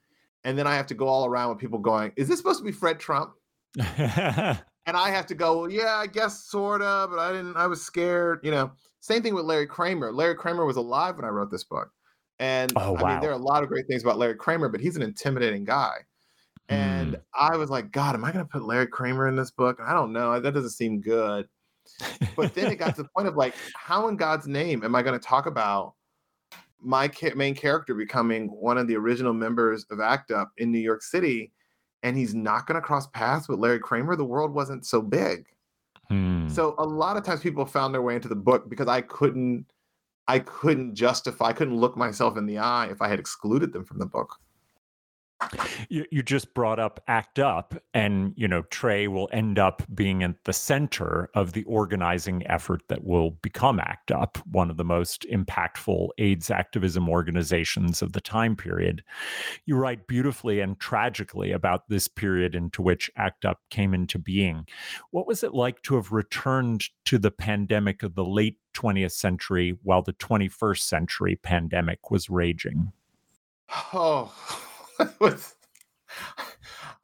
and 0.45 0.59
then 0.59 0.67
I 0.67 0.75
have 0.77 0.87
to 0.89 0.95
go 0.95 1.07
all 1.07 1.27
around 1.27 1.51
with 1.51 1.59
people 1.59 1.79
going, 1.79 2.13
"Is 2.17 2.29
this 2.29 2.39
supposed 2.39 2.59
to 2.61 2.65
be 2.65 2.73
Fred 2.73 2.99
Trump?" 3.01 3.35
and 3.79 4.97
I 4.97 5.11
have 5.11 5.27
to 5.27 5.35
go, 5.35 5.61
well, 5.61 5.71
yeah, 5.71 5.97
I 5.97 6.07
guess 6.07 6.45
sort 6.47 6.83
of, 6.83 7.11
but 7.11 7.19
I 7.19 7.33
didn't, 7.33 7.57
I 7.57 7.67
was 7.67 7.83
scared, 7.83 8.41
you 8.43 8.51
know. 8.51 8.73
Same 9.01 9.23
thing 9.23 9.35
with 9.35 9.45
Larry 9.45 9.67
Kramer. 9.67 10.13
Larry 10.13 10.35
Kramer 10.35 10.65
was 10.65 10.77
alive 10.77 11.17
when 11.17 11.25
I 11.25 11.29
wrote 11.29 11.51
this 11.51 11.65
book. 11.65 11.91
And 12.39 12.73
Oh, 12.77 12.97
I 12.97 13.05
mean, 13.05 13.21
there 13.21 13.31
are 13.31 13.35
a 13.35 13.37
lot 13.39 13.63
of 13.63 13.69
great 13.69 13.87
things 13.89 14.03
about 14.03 14.19
Larry 14.19 14.37
Kramer, 14.37 14.69
but 14.69 14.81
he's 14.81 14.97
an 14.97 15.03
intimidating 15.03 15.65
guy. 15.65 16.07
And 16.69 17.15
Mm. 17.15 17.21
I 17.35 17.57
was 17.57 17.71
like, 17.71 17.91
God, 17.93 18.15
am 18.15 18.25
I 18.25 18.33
going 18.33 18.45
to 18.45 18.51
put 18.51 18.63
Larry 18.65 18.87
Kramer 18.87 19.29
in 19.29 19.37
this 19.37 19.51
book? 19.51 19.79
I 19.83 19.93
don't 19.95 20.13
know. 20.13 20.39
That 20.39 20.53
doesn't 20.53 20.71
seem 20.71 21.01
good. 21.01 21.49
But 22.37 22.55
then 22.55 22.71
it 22.71 22.77
got 22.77 22.95
to 22.97 23.03
the 23.03 23.09
point 23.17 23.29
of 23.29 23.37
like, 23.37 23.55
how 23.75 24.09
in 24.09 24.17
God's 24.17 24.47
name 24.47 24.85
am 24.85 24.95
I 24.95 25.03
going 25.03 25.19
to 25.19 25.27
talk 25.27 25.47
about 25.47 25.95
my 26.81 27.09
ca- 27.09 27.35
main 27.35 27.55
character 27.55 27.95
becoming 27.95 28.49
one 28.49 28.77
of 28.77 28.87
the 28.87 28.97
original 28.97 29.33
members 29.33 29.87
of 29.91 29.99
ACT 30.01 30.31
UP 30.31 30.51
in 30.59 30.71
New 30.71 30.79
York 30.79 31.03
City? 31.03 31.53
And 32.03 32.17
he's 32.17 32.35
not 32.35 32.67
going 32.67 32.77
to 32.77 32.87
cross 32.87 33.07
paths 33.09 33.49
with 33.49 33.59
Larry 33.59 33.81
Kramer. 33.81 34.15
The 34.15 34.25
world 34.25 34.53
wasn't 34.53 34.85
so 34.87 35.01
big. 35.01 35.47
Hmm. 36.09 36.49
So 36.49 36.75
a 36.79 36.85
lot 36.85 37.17
of 37.17 37.25
times 37.25 37.41
people 37.41 37.65
found 37.65 37.93
their 37.95 38.03
way 38.03 38.15
into 38.15 38.29
the 38.29 38.37
book 38.37 38.69
because 38.69 38.89
I 38.89 39.01
couldn't 39.01 39.67
I 40.29 40.41
couldn't 40.41 40.95
justify, 40.95 41.47
I 41.47 41.53
couldn't 41.55 41.79
look 41.79 41.97
myself 41.97 42.37
in 42.37 42.45
the 42.45 42.59
eye 42.59 42.89
if 42.91 43.01
I 43.01 43.09
had 43.09 43.19
excluded 43.19 43.73
them 43.73 43.85
from 43.85 43.99
the 43.99 44.05
book. 44.07 44.37
You, 45.89 46.05
you 46.11 46.23
just 46.23 46.53
brought 46.55 46.79
up 46.79 47.03
act 47.07 47.39
up 47.39 47.75
and 47.95 48.33
you 48.37 48.49
know 48.49 48.63
trey 48.63 49.07
will 49.07 49.29
end 49.33 49.59
up 49.59 49.83
being 49.95 50.23
at 50.23 50.45
the 50.45 50.53
center 50.53 51.31
of 51.35 51.53
the 51.53 51.65
organizing 51.65 52.47
effort 52.47 52.83
that 52.89 53.05
will 53.05 53.33
become 53.43 53.79
act 53.79 54.11
up 54.11 54.39
one 54.51 54.71
of 54.71 54.77
the 54.77 54.85
most 54.85 55.27
impactful 55.31 56.09
aids 56.19 56.51
activism 56.51 57.09
organizations 57.09 58.03
of 58.03 58.13
the 58.13 58.21
time 58.21 58.57
period. 58.57 59.03
You 59.65 59.77
write 59.77 60.07
beautifully 60.07 60.61
and 60.61 60.79
tragically 60.79 61.53
about 61.53 61.89
this 61.89 62.09
period 62.09 62.55
into 62.55 62.83
which 62.83 63.11
act 63.17 63.45
up 63.45 63.61
came 63.71 63.95
into 63.95 64.19
being. 64.19 64.67
What 65.11 65.27
was 65.27 65.45
it 65.45 65.55
like 65.55 65.83
to 65.83 65.95
have 65.95 66.13
returned 66.13 66.85
to 67.07 67.19
the 67.19 67.31
pandemic 67.31 68.03
of 68.03 68.15
the 68.15 68.25
late 68.25 68.59
20th 68.75 69.13
century 69.13 69.79
while 69.83 70.03
the 70.03 70.13
21st 70.15 70.81
century 70.81 71.37
pandemic 71.37 72.11
was 72.11 72.29
raging? 72.29 72.93
Oh, 73.93 74.33
was. 75.21 75.55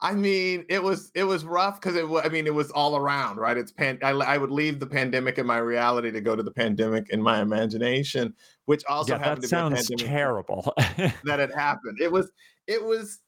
I 0.01 0.13
mean, 0.13 0.65
it 0.69 0.83
was 0.83 1.11
it 1.15 1.23
was 1.23 1.45
rough 1.45 1.79
because 1.79 1.95
it 1.95 2.07
was. 2.07 2.23
I 2.25 2.29
mean, 2.29 2.47
it 2.47 2.53
was 2.53 2.69
all 2.71 2.97
around, 2.97 3.37
right? 3.37 3.57
It's 3.57 3.71
pan. 3.71 3.97
I, 4.03 4.09
I 4.09 4.37
would 4.37 4.51
leave 4.51 4.79
the 4.79 4.85
pandemic 4.85 5.37
in 5.37 5.45
my 5.45 5.57
reality 5.57 6.11
to 6.11 6.21
go 6.21 6.35
to 6.35 6.43
the 6.43 6.51
pandemic 6.51 7.09
in 7.09 7.21
my 7.21 7.41
imagination, 7.41 8.33
which 8.65 8.83
also 8.85 9.13
yeah 9.13 9.19
happened 9.19 9.43
that 9.43 9.47
to 9.47 9.55
be 9.55 9.55
a 9.55 9.59
sounds 9.59 9.87
pandemic 9.87 10.11
terrible 10.11 10.73
that 11.23 11.39
had 11.39 11.51
happened. 11.53 11.99
It 12.01 12.11
was, 12.11 12.29
it 12.67 12.83
was, 12.83 13.19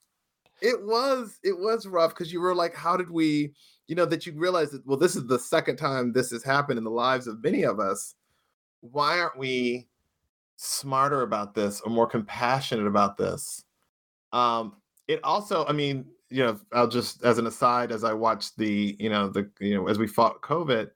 it 0.62 0.84
was, 0.84 1.39
it 1.43 1.58
was 1.58 1.88
rough 1.88 2.13
because 2.13 2.34
you 2.34 2.41
were 2.41 2.53
like, 2.53 2.75
how 2.75 2.97
did 2.97 3.10
we, 3.10 3.53
you 3.88 3.95
know, 3.95 4.06
that 4.06 4.25
you 4.25 4.34
realize 4.34 4.71
that 4.71 4.86
well, 4.86 4.97
this 4.97 5.15
is 5.15 5.25
the 5.25 5.39
second 5.39 5.77
time 5.77 6.12
this 6.12 6.32
has 6.32 6.43
happened 6.43 6.77
in 6.77 6.84
the 6.84 6.91
lives 6.91 7.27
of 7.27 7.41
many 7.43 7.63
of 7.63 7.80
us. 7.80 8.15
Why 8.82 9.19
aren't 9.19 9.38
we 9.38 9.88
smarter 10.58 11.21
about 11.21 11.56
this 11.56 11.82
or 11.82 11.91
more 11.91 12.08
compassionate 12.08 12.88
about 12.88 13.17
this? 13.17 13.63
Um, 14.33 14.77
it 15.07 15.19
also, 15.23 15.65
I 15.65 15.73
mean, 15.73 16.05
you 16.29 16.43
know, 16.43 16.59
I'll 16.73 16.87
just 16.87 17.23
as 17.23 17.37
an 17.37 17.47
aside, 17.47 17.91
as 17.91 18.03
I 18.03 18.13
watched 18.13 18.57
the, 18.57 18.95
you 18.99 19.09
know, 19.09 19.29
the, 19.29 19.49
you 19.59 19.75
know, 19.75 19.87
as 19.87 19.97
we 19.97 20.07
fought 20.07 20.41
COVID, 20.41 20.89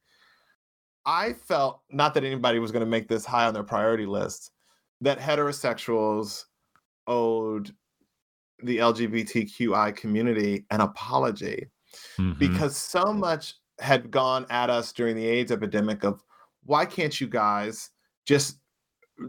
I 1.05 1.33
felt 1.33 1.81
not 1.89 2.13
that 2.13 2.23
anybody 2.23 2.59
was 2.59 2.71
going 2.71 2.81
to 2.85 2.89
make 2.89 3.07
this 3.07 3.25
high 3.25 3.45
on 3.45 3.53
their 3.53 3.63
priority 3.63 4.05
list, 4.05 4.51
that 4.99 5.19
heterosexuals 5.19 6.45
owed 7.07 7.73
the 8.63 8.77
LGBTQI 8.77 9.95
community 9.95 10.65
an 10.69 10.81
apology 10.81 11.67
Mhm. 12.17 12.37
because 12.37 12.77
so 12.77 13.11
much 13.11 13.55
had 13.79 14.11
gone 14.11 14.45
at 14.49 14.69
us 14.69 14.93
during 14.93 15.15
the 15.15 15.25
AIDS 15.25 15.51
epidemic 15.51 16.03
of 16.03 16.23
why 16.63 16.85
can't 16.85 17.19
you 17.19 17.27
guys 17.27 17.89
just 18.25 18.59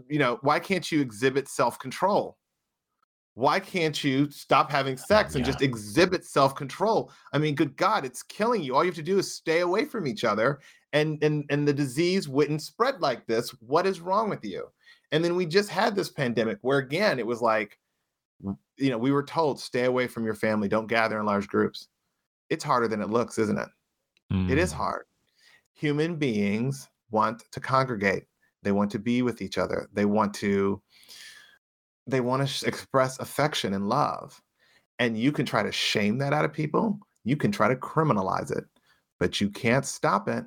you 0.09 0.19
know 0.19 0.39
why 0.43 0.61
can't 0.61 0.93
you 0.93 1.01
exhibit 1.01 1.49
self-control 1.49 2.37
why 3.35 3.59
can't 3.59 4.05
you 4.05 4.31
stop 4.31 4.71
having 4.71 4.97
sex 4.97 5.35
and 5.35 5.45
yeah. 5.45 5.51
just 5.53 5.63
exhibit 5.63 6.25
self-control 6.25 7.11
i 7.33 7.39
mean 7.39 7.55
good 7.55 7.77
god 7.77 8.05
it's 8.05 8.23
killing 8.23 8.63
you 8.63 8.75
all 8.75 8.85
you 8.85 8.91
have 8.91 8.95
to 8.97 9.03
do 9.03 9.19
is 9.19 9.35
stay 9.35 9.61
away 9.61 9.85
from 9.85 10.07
each 10.07 10.25
other 10.25 10.61
and 10.93 11.23
and 11.23 11.45
and 11.51 11.67
the 11.67 11.73
disease 11.73 12.29
wouldn't 12.29 12.61
spread 12.61 13.01
like 13.01 13.27
this 13.27 13.51
what 13.61 13.87
is 13.87 14.01
wrong 14.01 14.29
with 14.29 14.45
you 14.45 14.67
and 15.13 15.25
then 15.25 15.35
we 15.35 15.47
just 15.47 15.71
had 15.71 15.95
this 15.95 16.11
pandemic 16.11 16.59
where 16.61 16.79
again 16.79 17.19
it 17.19 17.27
was 17.27 17.41
like 17.41 17.79
you 18.77 18.91
know 18.91 18.99
we 18.99 19.13
were 19.13 19.23
told 19.23 19.59
stay 19.59 19.85
away 19.85 20.07
from 20.07 20.25
your 20.25 20.35
family 20.35 20.69
don't 20.69 20.87
gather 20.89 21.19
in 21.19 21.25
large 21.27 21.49
groups 21.49 21.89
it's 22.51 22.65
harder 22.65 22.89
than 22.89 23.01
it 23.01 23.09
looks 23.09 23.39
isn't 23.39 23.59
it 23.59 23.69
it 24.51 24.57
is 24.59 24.73
Mm. 24.73 24.77
hard. 24.77 25.05
Human 25.75 26.17
beings 26.17 26.89
want 27.11 27.45
to 27.53 27.61
congregate. 27.61 28.25
They 28.63 28.73
want 28.73 28.91
to 28.93 28.99
be 28.99 29.21
with 29.21 29.43
each 29.43 29.59
other. 29.59 29.91
They 29.93 30.07
want 30.07 30.33
to 30.37 30.81
they 32.07 32.21
want 32.21 32.47
to 32.49 32.67
express 32.67 33.19
affection 33.19 33.75
and 33.75 33.89
love. 33.89 34.43
And 34.99 35.19
you 35.19 35.33
can 35.33 35.47
try 35.47 35.63
to 35.63 35.73
shame 35.73 36.19
that 36.19 36.33
out 36.35 36.45
of 36.45 36.53
people. 36.53 37.01
You 37.25 37.37
can 37.37 37.53
try 37.53 37.69
to 37.69 37.77
criminalize 37.77 38.57
it, 38.57 38.65
but 39.21 39.41
you 39.41 39.51
can't 39.51 39.87
stop 39.87 40.29
it. 40.29 40.47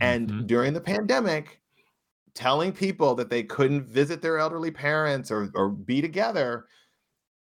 And 0.00 0.32
Mhm. 0.32 0.46
during 0.46 0.74
the 0.74 0.80
pandemic, 0.80 1.62
telling 2.34 2.72
people 2.72 3.14
that 3.16 3.30
they 3.30 3.42
couldn't 3.44 3.86
visit 3.86 4.22
their 4.22 4.38
elderly 4.38 4.70
parents 4.70 5.30
or 5.30 5.50
or 5.54 5.70
be 5.70 6.02
together 6.02 6.66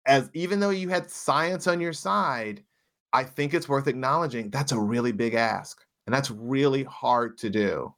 as 0.07 0.31
even 0.35 0.61
though 0.61 0.71
you 0.71 0.89
had 0.89 1.11
science 1.11 1.67
on 1.67 1.81
your 1.81 1.93
side, 1.93 2.65
I 3.13 3.25
think 3.25 3.55
it's 3.55 3.69
worth 3.69 3.87
acknowledging 3.87 4.51
that's 4.51 4.73
a 4.73 4.81
really 4.81 5.13
big 5.13 5.35
ask. 5.35 5.85
And 6.07 6.15
that's 6.15 6.31
really 6.31 6.85
hard 6.85 7.39
to 7.39 7.51
do. 7.51 7.95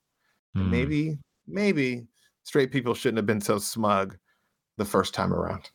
Mm. 0.55 0.91
maybe, 0.91 1.19
maybe 1.49 2.09
straight 2.45 2.73
people 2.73 2.95
shouldn't 2.95 3.19
have 3.19 3.27
been 3.27 3.41
so 3.43 3.59
smug 3.59 4.19
the 4.77 4.85
first 4.85 5.15
time 5.15 5.33
around. 5.33 5.71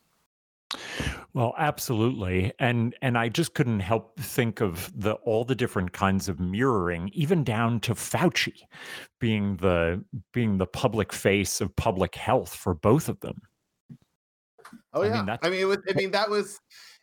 Well, 1.33 1.53
absolutely. 1.57 2.53
And 2.59 2.95
and 3.01 3.17
I 3.17 3.29
just 3.29 3.53
couldn't 3.53 3.81
help 3.81 4.19
think 4.19 4.61
of 4.61 4.91
the 4.95 5.13
all 5.13 5.43
the 5.43 5.55
different 5.55 5.91
kinds 5.91 6.29
of 6.29 6.39
mirroring, 6.39 7.09
even 7.13 7.43
down 7.43 7.79
to 7.81 7.93
Fauci 7.93 8.53
being 9.19 9.57
the 9.57 10.03
being 10.33 10.57
the 10.57 10.67
public 10.67 11.11
face 11.11 11.59
of 11.61 11.75
public 11.75 12.15
health 12.15 12.53
for 12.53 12.73
both 12.73 13.09
of 13.09 13.19
them. 13.19 13.41
Oh 14.93 15.03
yeah. 15.03 15.21
I 15.21 15.21
mean, 15.21 15.39
I 15.43 15.49
mean, 15.49 15.67
was, 15.67 15.77
I 15.89 15.93
mean 15.93 16.11
that 16.11 16.29
was 16.29 16.59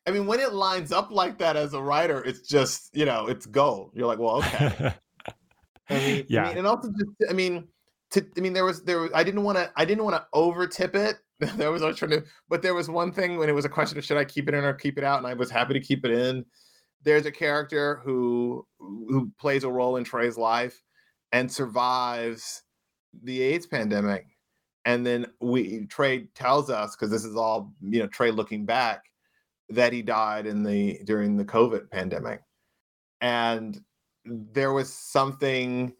I 0.07 0.11
mean, 0.11 0.27
when 0.27 0.41
it 0.41 0.55
lines 0.55 0.91
up 0.91 1.11
like 1.11 1.37
that 1.39 1.57
as 1.57 1.75
a 1.75 1.83
writer, 1.83 2.25
it's 2.25 2.49
just, 2.49 2.97
you 2.97 3.05
know, 3.05 3.27
it's 3.27 3.45
gold. 3.45 3.91
You're 3.95 4.07
like, 4.07 4.19
well, 4.19 4.39
okay. 4.39 4.95
I 5.91 5.95
mean, 5.95 6.25
yeah. 6.29 6.45
I 6.45 6.49
mean, 6.49 6.59
and 6.59 6.67
also 6.67 6.89
just 6.89 7.31
I 7.31 7.35
mean, 7.35 7.69
to, 8.13 8.27
I 8.37 8.41
mean, 8.41 8.55
there 8.55 8.65
was 8.65 8.83
there 8.85 9.01
was 9.01 9.11
I 9.15 9.23
didn't 9.23 9.43
want 9.43 9.59
to 9.59 9.71
I 9.77 9.85
didn't 9.85 10.05
want 10.05 10.17
to 10.17 10.27
over 10.33 10.67
tip 10.67 10.95
it 10.95 11.17
that 11.57 11.71
was 11.71 11.83
I 11.83 11.87
was 11.87 11.97
trying 11.97 12.11
to, 12.11 12.25
but 12.49 12.63
there 12.63 12.75
was 12.75 12.91
one 12.91 13.13
thing 13.13 13.39
when 13.39 13.49
it 13.49 13.55
was 13.55 13.65
a 13.65 13.69
question 13.69 13.97
of 13.97 14.05
should 14.05 14.17
I 14.17 14.25
keep 14.25 14.49
it 14.49 14.55
in 14.55 14.65
or 14.65 14.73
keep 14.73 14.99
it 14.99 15.05
out, 15.05 15.19
and 15.19 15.27
I 15.27 15.35
was 15.35 15.51
happy 15.51 15.75
to 15.75 15.81
keep 15.81 16.05
it 16.05 16.11
in. 16.11 16.45
There's 17.05 17.27
a 17.27 17.33
character 17.33 18.01
who 18.05 18.67
who 18.81 19.31
plays 19.39 19.63
a 19.63 19.71
role 19.71 19.97
in 19.97 20.05
Trey's 20.05 20.37
life 20.37 20.83
and 21.31 21.51
survives 21.51 22.65
the 23.23 23.41
AIDS 23.41 23.67
pandemic, 23.67 24.27
and 24.85 25.07
then 25.07 25.27
we 25.41 25.87
Trey 25.87 26.27
tells 26.35 26.71
us 26.71 26.97
because 26.97 27.13
this 27.13 27.25
is 27.25 27.37
all 27.37 27.73
you 27.83 28.01
know 28.01 28.09
Trey 28.09 28.33
looking 28.33 28.67
back 28.67 29.05
that 29.69 29.93
he 29.93 30.03
died 30.03 30.45
in 30.45 30.65
the 30.65 30.99
during 31.05 31.37
the 31.37 31.45
COVID 31.45 31.89
pandemic, 31.89 32.41
and 33.21 33.81
there 34.25 34.73
was 34.73 34.93
something 34.93 35.95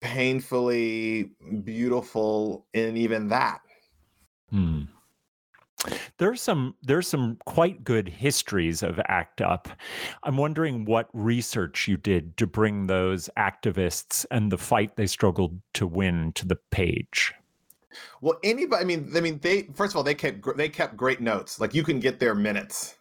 painfully 0.00 1.30
beautiful 1.62 2.66
in 2.74 2.96
even 2.96 3.28
that 3.28 3.60
Hmm. 4.50 4.82
There's 6.18 6.42
some 6.42 6.74
there's 6.82 7.06
some 7.06 7.38
quite 7.44 7.84
good 7.84 8.08
histories 8.08 8.82
of 8.82 8.98
ACT 8.98 9.40
UP. 9.40 9.68
I'm 10.24 10.36
wondering 10.36 10.84
what 10.84 11.08
research 11.12 11.86
you 11.86 11.96
did 11.96 12.36
to 12.38 12.46
bring 12.46 12.88
those 12.88 13.30
activists 13.38 14.26
and 14.30 14.50
the 14.50 14.58
fight 14.58 14.96
they 14.96 15.06
struggled 15.06 15.60
to 15.74 15.86
win 15.86 16.32
to 16.32 16.46
the 16.46 16.56
page. 16.70 17.32
Well, 18.20 18.38
anybody, 18.42 18.82
I 18.82 18.84
mean, 18.84 19.12
I 19.16 19.20
mean, 19.20 19.38
they 19.40 19.68
first 19.74 19.92
of 19.92 19.96
all 19.96 20.02
they 20.02 20.14
kept 20.14 20.56
they 20.56 20.68
kept 20.68 20.96
great 20.96 21.20
notes. 21.20 21.60
Like 21.60 21.74
you 21.74 21.84
can 21.84 22.00
get 22.00 22.18
their 22.18 22.34
minutes, 22.34 22.96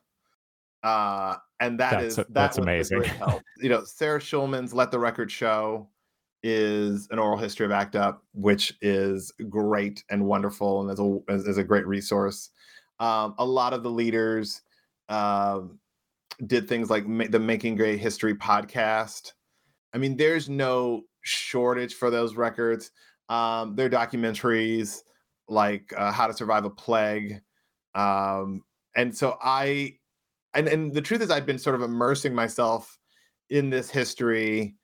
uh, 0.84 1.36
and 1.60 1.80
that 1.80 1.92
that's, 1.92 2.06
is 2.06 2.16
that 2.18 2.34
that's 2.34 2.58
amazing. 2.58 3.04
You 3.60 3.70
know, 3.70 3.84
Sarah 3.86 4.20
Schulman's 4.20 4.74
"Let 4.74 4.92
the 4.92 5.00
Record 5.00 5.32
Show." 5.32 5.88
Is 6.44 7.08
an 7.10 7.18
oral 7.18 7.38
history 7.38 7.66
of 7.66 7.72
ACT 7.72 7.96
UP, 7.96 8.24
which 8.34 8.74
is 8.82 9.32
great 9.50 10.04
and 10.10 10.24
wonderful, 10.24 10.82
and 10.82 10.92
is 10.92 11.00
a 11.00 11.50
is, 11.50 11.58
a 11.58 11.64
great 11.64 11.88
resource. 11.88 12.52
Um, 13.00 13.34
a 13.40 13.46
lot 13.46 13.74
of 13.74 13.82
the 13.82 13.90
leaders 13.90 14.62
um, 15.10 15.80
did 16.46 16.70
things 16.70 16.92
like 16.92 17.08
ma- 17.08 17.26
the 17.28 17.40
Making 17.40 17.76
Gay 17.76 17.98
History 17.98 18.36
podcast. 18.36 19.34
I 19.94 19.98
mean, 19.98 20.16
there's 20.16 20.48
no 20.48 21.04
shortage 21.22 21.96
for 21.96 22.12
those 22.12 22.36
records. 22.36 22.92
Um, 23.30 23.76
their 23.76 23.90
documentaries 23.90 25.02
like 25.50 25.92
uh, 25.98 26.12
How 26.12 26.28
to 26.28 26.34
Survive 26.34 26.66
a 26.66 26.70
Plague, 26.70 27.42
um, 27.96 28.64
and 28.96 29.16
so 29.16 29.38
I, 29.42 29.96
and 30.54 30.68
and 30.68 30.94
the 30.94 31.02
truth 31.02 31.22
is, 31.22 31.32
I've 31.32 31.48
been 31.48 31.60
sort 31.60 31.76
of 31.76 31.82
immersing 31.82 32.36
myself 32.36 32.98
in 33.50 33.70
this 33.70 33.90
history 33.90 34.76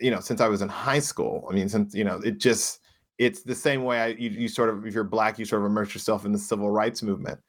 you 0.00 0.10
know 0.10 0.20
since 0.20 0.40
I 0.40 0.48
was 0.48 0.62
in 0.62 0.68
high 0.68 0.98
school. 0.98 1.46
I 1.50 1.54
mean, 1.54 1.68
since 1.68 1.94
you 1.94 2.04
know, 2.04 2.20
it 2.24 2.38
just 2.38 2.80
it's 3.18 3.42
the 3.42 3.54
same 3.54 3.84
way 3.84 4.00
I 4.00 4.06
you, 4.08 4.30
you 4.30 4.48
sort 4.48 4.70
of 4.70 4.86
if 4.86 4.94
you're 4.94 5.04
black, 5.04 5.38
you 5.38 5.44
sort 5.44 5.62
of 5.62 5.66
immerse 5.66 5.94
yourself 5.94 6.24
in 6.24 6.32
the 6.32 6.38
civil 6.38 6.70
rights 6.70 7.02
movement. 7.02 7.40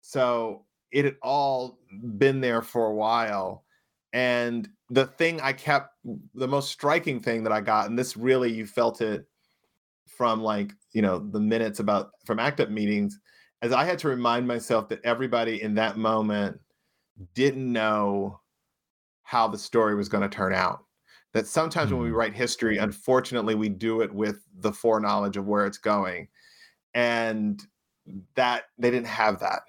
So 0.00 0.64
it 0.92 1.04
had 1.04 1.16
all 1.22 1.78
been 2.16 2.40
there 2.40 2.62
for 2.62 2.86
a 2.86 2.94
while. 2.94 3.64
And 4.12 4.68
the 4.88 5.06
thing 5.06 5.40
I 5.40 5.52
kept, 5.52 5.94
the 6.34 6.48
most 6.48 6.70
striking 6.70 7.20
thing 7.20 7.42
that 7.42 7.52
I 7.52 7.60
got, 7.60 7.88
and 7.88 7.98
this 7.98 8.16
really 8.16 8.50
you 8.52 8.66
felt 8.66 9.00
it 9.00 9.26
from 10.06 10.42
like, 10.42 10.72
you 10.92 11.02
know, 11.02 11.18
the 11.18 11.40
minutes 11.40 11.80
about 11.80 12.12
from 12.24 12.38
ACT 12.38 12.60
UP 12.60 12.70
meetings, 12.70 13.18
as 13.62 13.72
I 13.72 13.84
had 13.84 13.98
to 13.98 14.08
remind 14.08 14.46
myself 14.46 14.88
that 14.88 15.04
everybody 15.04 15.60
in 15.60 15.74
that 15.74 15.98
moment 15.98 16.58
didn't 17.34 17.70
know 17.70 18.40
how 19.22 19.48
the 19.48 19.58
story 19.58 19.96
was 19.96 20.08
going 20.08 20.22
to 20.22 20.34
turn 20.34 20.54
out 20.54 20.85
that 21.36 21.46
sometimes 21.46 21.88
mm-hmm. 21.88 21.96
when 21.96 22.04
we 22.04 22.08
mm-hmm. 22.08 22.18
write 22.18 22.34
history, 22.34 22.78
unfortunately, 22.78 23.54
we 23.54 23.68
do 23.68 24.00
it 24.00 24.10
with 24.10 24.38
the 24.60 24.72
foreknowledge 24.72 25.36
of 25.36 25.46
where 25.46 25.66
it's 25.66 25.76
going. 25.76 26.28
And 26.94 27.62
that 28.36 28.64
they 28.78 28.90
didn't 28.90 29.08
have 29.08 29.40
that. 29.40 29.60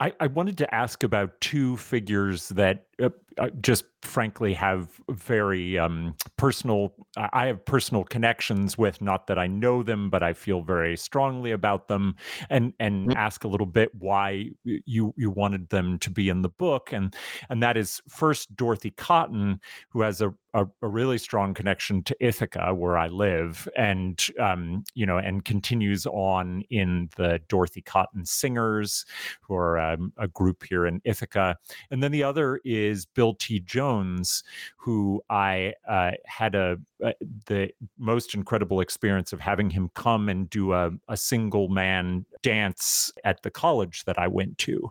I, 0.00 0.12
I 0.20 0.26
wanted 0.28 0.58
to 0.58 0.74
ask 0.74 1.02
about 1.02 1.40
two 1.40 1.76
figures 1.76 2.48
that 2.50 2.86
uh, 3.00 3.10
uh, 3.38 3.50
just 3.60 3.84
frankly 4.02 4.54
have 4.54 4.88
very 5.10 5.78
um, 5.78 6.14
personal 6.36 6.92
i 7.16 7.46
have 7.46 7.64
personal 7.64 8.04
connections 8.04 8.78
with 8.78 9.00
not 9.02 9.26
that 9.26 9.38
i 9.38 9.46
know 9.46 9.82
them 9.82 10.08
but 10.08 10.22
i 10.22 10.32
feel 10.32 10.62
very 10.62 10.96
strongly 10.96 11.50
about 11.50 11.88
them 11.88 12.14
and 12.48 12.72
and 12.78 13.08
mm-hmm. 13.08 13.18
ask 13.18 13.44
a 13.44 13.48
little 13.48 13.66
bit 13.66 13.92
why 13.96 14.48
you 14.64 15.12
you 15.16 15.30
wanted 15.30 15.68
them 15.70 15.98
to 15.98 16.10
be 16.10 16.28
in 16.28 16.42
the 16.42 16.48
book 16.48 16.92
and 16.92 17.14
and 17.50 17.62
that 17.62 17.76
is 17.76 18.00
first 18.08 18.54
dorothy 18.56 18.90
cotton 18.90 19.60
who 19.90 20.00
has 20.00 20.20
a 20.20 20.32
a, 20.54 20.64
a 20.82 20.88
really 20.88 21.18
strong 21.18 21.52
connection 21.52 22.02
to 22.02 22.16
ithaca 22.20 22.72
where 22.72 22.96
i 22.96 23.08
live 23.08 23.68
and 23.76 24.26
um, 24.40 24.82
you 24.94 25.06
know 25.06 25.18
and 25.18 25.44
continues 25.44 26.06
on 26.06 26.62
in 26.70 27.08
the 27.16 27.40
dorothy 27.48 27.82
cotton 27.82 28.24
singers 28.24 29.04
who 29.42 29.54
are 29.54 29.78
um, 29.94 30.12
a 30.16 30.28
group 30.28 30.64
here 30.68 30.86
in 30.86 31.00
ithaca 31.04 31.56
and 31.90 32.02
then 32.02 32.12
the 32.12 32.22
other 32.22 32.60
is 32.64 33.06
bill 33.06 33.34
t. 33.34 33.60
Jones, 33.60 34.44
who 34.76 35.22
I 35.30 35.74
uh, 35.88 36.12
had 36.24 36.54
a, 36.54 36.72
a, 36.72 36.78
uh, 37.04 37.12
the 37.46 37.70
most 37.98 38.34
incredible 38.34 38.80
experience 38.80 39.32
of 39.32 39.40
having 39.40 39.70
him 39.70 39.90
come 39.94 40.28
and 40.28 40.50
do 40.50 40.72
a, 40.72 40.90
a 41.08 41.16
single 41.16 41.68
man 41.68 42.24
dance 42.42 43.12
at 43.24 43.42
the 43.42 43.50
college 43.50 44.04
that 44.04 44.18
I 44.18 44.28
went 44.28 44.58
to, 44.58 44.90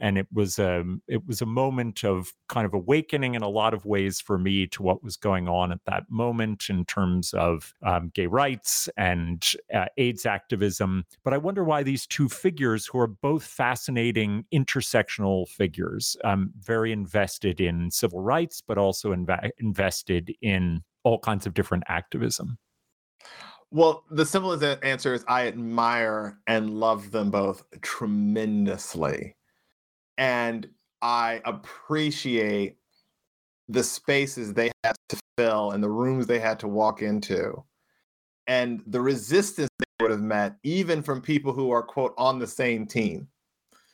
and 0.00 0.18
it 0.18 0.26
was 0.32 0.58
a 0.58 0.80
um, 0.80 1.02
it 1.08 1.26
was 1.26 1.40
a 1.40 1.46
moment 1.46 2.04
of 2.04 2.32
kind 2.48 2.66
of 2.66 2.74
awakening 2.74 3.34
in 3.34 3.42
a 3.42 3.48
lot 3.48 3.74
of 3.74 3.84
ways 3.84 4.20
for 4.20 4.38
me 4.38 4.66
to 4.68 4.82
what 4.82 5.02
was 5.02 5.16
going 5.16 5.48
on 5.48 5.72
at 5.72 5.84
that 5.86 6.04
moment 6.10 6.66
in 6.68 6.84
terms 6.84 7.32
of 7.34 7.74
um, 7.82 8.10
gay 8.14 8.26
rights 8.26 8.88
and 8.96 9.52
uh, 9.74 9.86
AIDS 9.96 10.26
activism. 10.26 11.04
But 11.24 11.34
I 11.34 11.38
wonder 11.38 11.64
why 11.64 11.82
these 11.82 12.06
two 12.06 12.28
figures, 12.28 12.86
who 12.86 12.98
are 12.98 13.06
both 13.06 13.44
fascinating 13.44 14.44
intersectional 14.52 15.48
figures, 15.48 16.16
um, 16.24 16.52
very 16.58 16.92
invested 16.92 17.60
in 17.60 17.90
civil 17.90 18.20
rights, 18.20 18.60
but 18.60 18.78
also 18.78 19.14
inv- 19.14 19.50
invested 19.58 20.34
in 20.42 20.82
all 21.04 21.18
kinds 21.18 21.46
of 21.46 21.54
different 21.54 21.84
activism. 21.88 22.58
Well, 23.70 24.04
the 24.10 24.24
simplest 24.24 24.62
answer 24.82 25.12
is 25.12 25.24
I 25.28 25.46
admire 25.46 26.38
and 26.46 26.70
love 26.70 27.10
them 27.10 27.30
both 27.30 27.64
tremendously. 27.82 29.36
And 30.16 30.68
I 31.02 31.42
appreciate 31.44 32.76
the 33.68 33.84
spaces 33.84 34.54
they 34.54 34.70
had 34.82 34.96
to 35.10 35.18
fill 35.36 35.72
and 35.72 35.84
the 35.84 35.90
rooms 35.90 36.26
they 36.26 36.38
had 36.38 36.58
to 36.60 36.68
walk 36.68 37.02
into 37.02 37.62
and 38.46 38.82
the 38.86 39.00
resistance 39.00 39.68
they 39.78 40.04
would 40.04 40.10
have 40.10 40.22
met, 40.22 40.56
even 40.62 41.02
from 41.02 41.20
people 41.20 41.52
who 41.52 41.70
are, 41.70 41.82
quote, 41.82 42.14
on 42.16 42.38
the 42.38 42.46
same 42.46 42.86
team. 42.86 43.28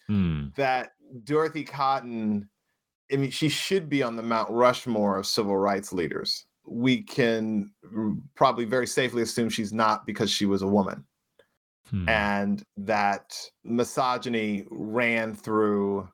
Hmm. 0.06 0.46
That 0.54 0.92
Dorothy 1.24 1.64
Cotton, 1.64 2.48
I 3.12 3.16
mean, 3.16 3.32
she 3.32 3.48
should 3.48 3.88
be 3.88 4.04
on 4.04 4.14
the 4.14 4.22
Mount 4.22 4.50
Rushmore 4.50 5.18
of 5.18 5.26
civil 5.26 5.56
rights 5.56 5.92
leaders 5.92 6.46
we 6.66 7.02
can 7.02 7.70
probably 8.34 8.64
very 8.64 8.86
safely 8.86 9.22
assume 9.22 9.48
she's 9.48 9.72
not 9.72 10.06
because 10.06 10.30
she 10.30 10.46
was 10.46 10.62
a 10.62 10.66
woman. 10.66 11.04
Hmm. 11.90 12.08
And 12.08 12.62
that 12.76 13.38
misogyny 13.64 14.64
ran 14.70 15.34
through 15.34 16.08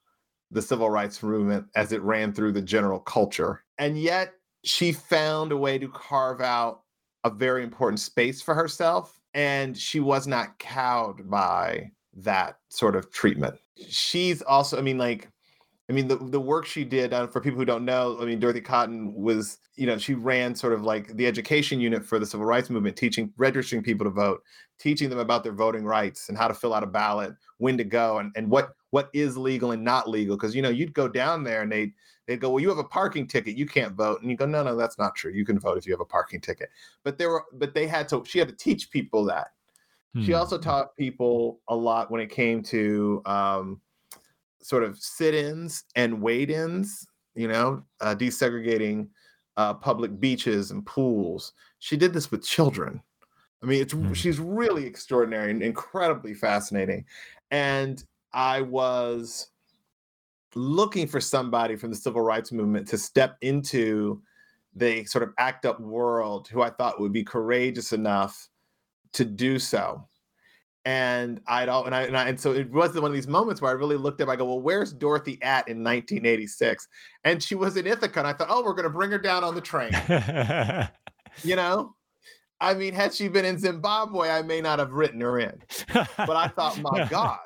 the 0.51 0.63
civil 0.63 0.91
rights 0.91 1.23
movement 1.23 1.67
as 1.77 1.93
it 1.93 2.03
ran 2.03 2.33
through 2.33 2.53
the 2.53 2.63
general 2.63 2.99
culture. 2.99 3.63
And 3.79 3.99
yet 3.99 4.33
she 4.65 4.93
found 4.93 5.53
a 5.53 5.57
way 5.57 5.79
to 5.79 5.89
carve 5.89 6.41
out 6.41 6.83
a 7.25 7.31
very 7.31 7.63
important 7.63 8.01
space 8.01 8.43
for 8.43 8.55
herself. 8.55 9.21
And 9.33 9.77
she 9.77 10.01
was 10.01 10.27
not 10.27 10.59
cowed 10.59 11.31
by 11.31 11.93
that 12.15 12.59
sort 12.69 12.97
of 12.97 13.13
treatment. 13.13 13.57
She's 13.89 14.43
also, 14.43 14.77
I 14.77 14.83
mean, 14.83 14.99
like, 14.99 15.31
I 15.91 15.93
mean, 15.93 16.07
the, 16.07 16.17
the 16.17 16.39
work 16.39 16.67
she 16.67 16.85
did 16.85 17.13
uh, 17.13 17.27
for 17.27 17.41
people 17.41 17.59
who 17.59 17.65
don't 17.65 17.85
know, 17.85 18.17
I 18.21 18.25
mean, 18.25 18.39
Dorothy 18.39 18.61
Cotton 18.61 19.13
was, 19.13 19.59
you 19.75 19.87
know, 19.87 19.99
she 19.99 20.15
ran 20.15 20.55
sort 20.55 20.73
of 20.73 20.85
like 20.85 21.17
the 21.17 21.27
education 21.27 21.81
unit 21.81 22.05
for 22.05 22.21
the 22.21 22.27
civil 22.27 22.47
rights 22.47 22.71
movement, 22.71 22.97
teaching, 22.97 23.33
registering 23.37 23.83
people 23.83 24.05
to 24.05 24.11
vote, 24.11 24.41
teaching 24.79 25.11
them 25.11 25.19
about 25.19 25.43
their 25.43 25.53
voting 25.53 25.85
rights 25.85 26.29
and 26.29 26.39
how 26.39 26.47
to 26.47 26.55
fill 26.55 26.75
out 26.75 26.85
a 26.85 26.87
ballot, 26.87 27.35
when 27.59 27.77
to 27.77 27.83
go, 27.83 28.19
and, 28.19 28.31
and 28.37 28.49
what 28.49 28.77
what 28.91 29.11
is 29.13 29.37
legal 29.37 29.73
and 29.73 29.83
not 29.83 30.09
legal. 30.09 30.37
Because 30.37 30.55
you 30.55 30.63
know, 30.63 30.69
you'd 30.69 30.95
go 30.95 31.09
down 31.09 31.43
there 31.43 31.63
and 31.63 31.73
they 31.73 31.93
they'd 32.29 32.41
go, 32.41 32.51
well, 32.51 32.61
you 32.61 32.69
have 32.69 32.79
a 32.79 32.85
parking 32.85 33.27
ticket, 33.27 33.57
you 33.57 33.67
can't 33.67 33.95
vote, 33.95 34.23
and 34.23 34.31
you 34.31 34.37
go, 34.37 34.47
no, 34.47 34.63
no, 34.63 34.77
that's 34.77 34.97
not 34.97 35.17
true. 35.17 35.33
You 35.33 35.45
can 35.45 35.59
vote 35.59 35.77
if 35.77 35.87
you 35.87 35.93
have 35.93 36.01
a 36.01 36.05
parking 36.05 36.41
ticket. 36.41 36.69
But 37.03 37.19
there 37.19 37.31
were, 37.31 37.47
but 37.55 37.75
they 37.75 37.89
had 37.89 38.09
to, 38.11 38.23
she 38.25 38.39
had 38.39 38.49
to 38.49 38.55
teach 38.55 38.93
people 38.93 39.25
that. 39.25 39.49
Hmm. 40.15 40.23
She 40.23 40.35
also 40.35 40.57
taught 40.57 40.97
people 40.97 41.59
a 41.67 41.75
lot 41.75 42.13
when 42.13 42.21
it 42.21 42.31
came 42.31 42.63
to 42.65 43.23
um, 43.27 43.81
sort 44.63 44.83
of 44.83 44.99
sit-ins 44.99 45.85
and 45.97 46.21
wade-ins, 46.21 47.07
you 47.35 47.49
know, 47.49 47.83
uh, 48.01 48.15
desegregating 48.15 49.09
uh, 49.57 49.75
public 49.75 50.19
beaches 50.21 50.71
and 50.71 50.85
pools. 50.87 51.53
She 51.79 51.97
did 51.97 52.13
this 52.13 52.31
with 52.31 52.45
children. 52.45 53.03
I 53.63 53.67
mean, 53.67 53.83
it's 53.83 53.95
mm. 53.95 54.15
she's 54.15 54.39
really 54.39 54.87
extraordinary 54.87 55.51
and 55.51 55.63
incredibly 55.63 56.35
fascinating. 56.35 57.05
And 57.51 58.03
I 58.33 58.63
was 58.63 59.49
looking 60.55 61.07
for 61.07 61.21
somebody 61.21 61.77
from 61.77 61.91
the 61.91 61.97
civil 61.97 62.23
rights 62.23 62.53
movement 62.53 62.89
to 62.89 62.99
step 62.99 63.37
into 63.41 64.23
the 64.75 65.05
sort 65.05 65.23
of 65.23 65.35
act 65.39 65.67
up 65.67 65.81
world 65.81 66.49
who 66.49 66.63
I 66.63 66.71
thought 66.71 67.01
would 67.01 67.13
be 67.13 67.25
courageous 67.25 67.93
enough 67.93 68.49
to 69.13 69.25
do 69.25 69.59
so. 69.59 70.07
And 70.87 71.41
I'd 71.47 71.69
all 71.69 71.85
and 71.85 71.95
I, 71.95 72.03
and 72.03 72.17
I 72.17 72.29
and 72.29 72.41
so 72.41 72.53
it 72.53 72.71
was 72.71 72.95
one 72.95 73.11
of 73.11 73.13
these 73.13 73.29
moments 73.29 73.61
where 73.61 73.71
I 73.71 73.75
really 73.75 73.97
looked 73.97 74.21
up. 74.23 74.29
I 74.29 74.37
go, 74.37 74.47
well, 74.47 74.61
where's 74.61 74.93
Dorothy 74.93 75.39
at 75.43 75.69
in 75.69 75.85
1986? 75.85 76.89
And 77.25 77.43
she 77.43 77.55
was 77.55 77.77
in 77.77 77.87
Ithaca. 77.87 78.21
And 78.21 78.29
I 78.29 78.33
thought, 78.33 78.49
oh, 78.51 78.63
we're 78.65 78.73
going 78.73 78.85
to 78.85 78.91
bring 78.91 79.11
her 79.11 79.19
down 79.19 79.45
on 79.45 79.55
the 79.55 79.61
train. 79.61 79.91
you 81.45 81.57
know, 81.57 81.95
I 82.61 82.75
mean, 82.75 82.95
had 82.95 83.13
she 83.13 83.29
been 83.29 83.45
in 83.45 83.59
Zimbabwe, 83.59 84.31
I 84.31 84.43
may 84.43 84.61
not 84.61 84.79
have 84.79 84.93
written 84.93 85.21
her 85.21 85.39
in. 85.39 85.61
But 85.93 86.31
I 86.31 86.49
thought, 86.49 86.81
my 86.81 87.05
God, 87.11 87.39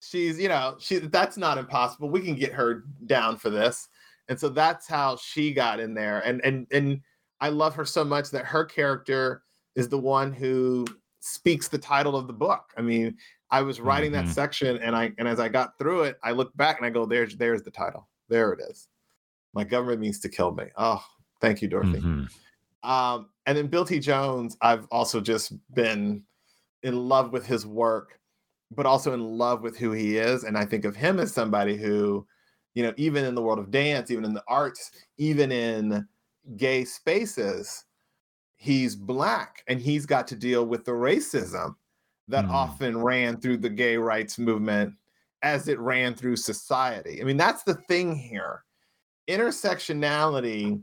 she's 0.00 0.38
you 0.40 0.48
know 0.48 0.76
she 0.78 0.98
that's 0.98 1.36
not 1.36 1.58
impossible. 1.58 2.10
We 2.10 2.20
can 2.20 2.34
get 2.34 2.52
her 2.52 2.84
down 3.06 3.36
for 3.36 3.50
this. 3.50 3.88
And 4.28 4.38
so 4.38 4.48
that's 4.48 4.86
how 4.86 5.16
she 5.16 5.52
got 5.52 5.80
in 5.80 5.94
there. 5.94 6.20
And 6.20 6.40
and 6.44 6.66
and 6.72 7.00
I 7.40 7.48
love 7.48 7.74
her 7.74 7.84
so 7.84 8.04
much 8.04 8.30
that 8.30 8.44
her 8.44 8.64
character 8.64 9.42
is 9.74 9.88
the 9.88 9.98
one 9.98 10.32
who 10.32 10.86
speaks 11.20 11.68
the 11.68 11.78
title 11.78 12.16
of 12.16 12.26
the 12.26 12.32
book. 12.32 12.72
I 12.76 12.82
mean, 12.82 13.16
I 13.50 13.62
was 13.62 13.80
writing 13.80 14.12
mm-hmm. 14.12 14.26
that 14.26 14.34
section 14.34 14.78
and 14.78 14.94
I 14.94 15.12
and 15.18 15.26
as 15.28 15.40
I 15.40 15.48
got 15.48 15.78
through 15.78 16.04
it, 16.04 16.18
I 16.22 16.32
look 16.32 16.56
back 16.56 16.78
and 16.78 16.86
I 16.86 16.90
go, 16.90 17.06
there's 17.06 17.36
there's 17.36 17.62
the 17.62 17.70
title. 17.70 18.08
There 18.28 18.52
it 18.52 18.60
is. 18.68 18.88
My 19.54 19.64
government 19.64 20.00
means 20.00 20.20
to 20.20 20.28
kill 20.28 20.52
me. 20.52 20.64
Oh, 20.76 21.04
thank 21.40 21.60
you, 21.60 21.68
Dorothy. 21.68 22.00
Mm-hmm. 22.00 22.90
Um, 22.90 23.28
and 23.46 23.58
then 23.58 23.66
Bill 23.66 23.84
T. 23.84 23.98
Jones, 23.98 24.56
I've 24.62 24.86
also 24.90 25.20
just 25.20 25.52
been 25.74 26.22
in 26.82 27.08
love 27.08 27.32
with 27.32 27.44
his 27.44 27.66
work, 27.66 28.18
but 28.74 28.86
also 28.86 29.12
in 29.12 29.20
love 29.20 29.62
with 29.62 29.76
who 29.76 29.90
he 29.92 30.16
is. 30.16 30.44
And 30.44 30.56
I 30.56 30.64
think 30.64 30.84
of 30.84 30.96
him 30.96 31.18
as 31.18 31.32
somebody 31.32 31.76
who 31.76 32.26
you 32.74 32.82
know, 32.82 32.94
even 32.96 33.24
in 33.24 33.34
the 33.34 33.42
world 33.42 33.58
of 33.58 33.70
dance, 33.70 34.10
even 34.10 34.24
in 34.24 34.34
the 34.34 34.44
arts, 34.46 34.92
even 35.18 35.50
in 35.50 36.06
gay 36.56 36.84
spaces, 36.84 37.84
he's 38.60 38.94
black 38.94 39.64
and 39.68 39.80
he's 39.80 40.04
got 40.04 40.28
to 40.28 40.36
deal 40.36 40.66
with 40.66 40.84
the 40.84 40.92
racism 40.92 41.74
that 42.28 42.44
mm. 42.44 42.50
often 42.50 42.98
ran 42.98 43.40
through 43.40 43.56
the 43.56 43.70
gay 43.70 43.96
rights 43.96 44.38
movement 44.38 44.92
as 45.42 45.66
it 45.66 45.80
ran 45.80 46.14
through 46.14 46.36
society. 46.36 47.20
I 47.22 47.24
mean, 47.24 47.38
that's 47.38 47.62
the 47.62 47.74
thing 47.74 48.14
here. 48.14 48.62
Intersectionality, 49.30 50.78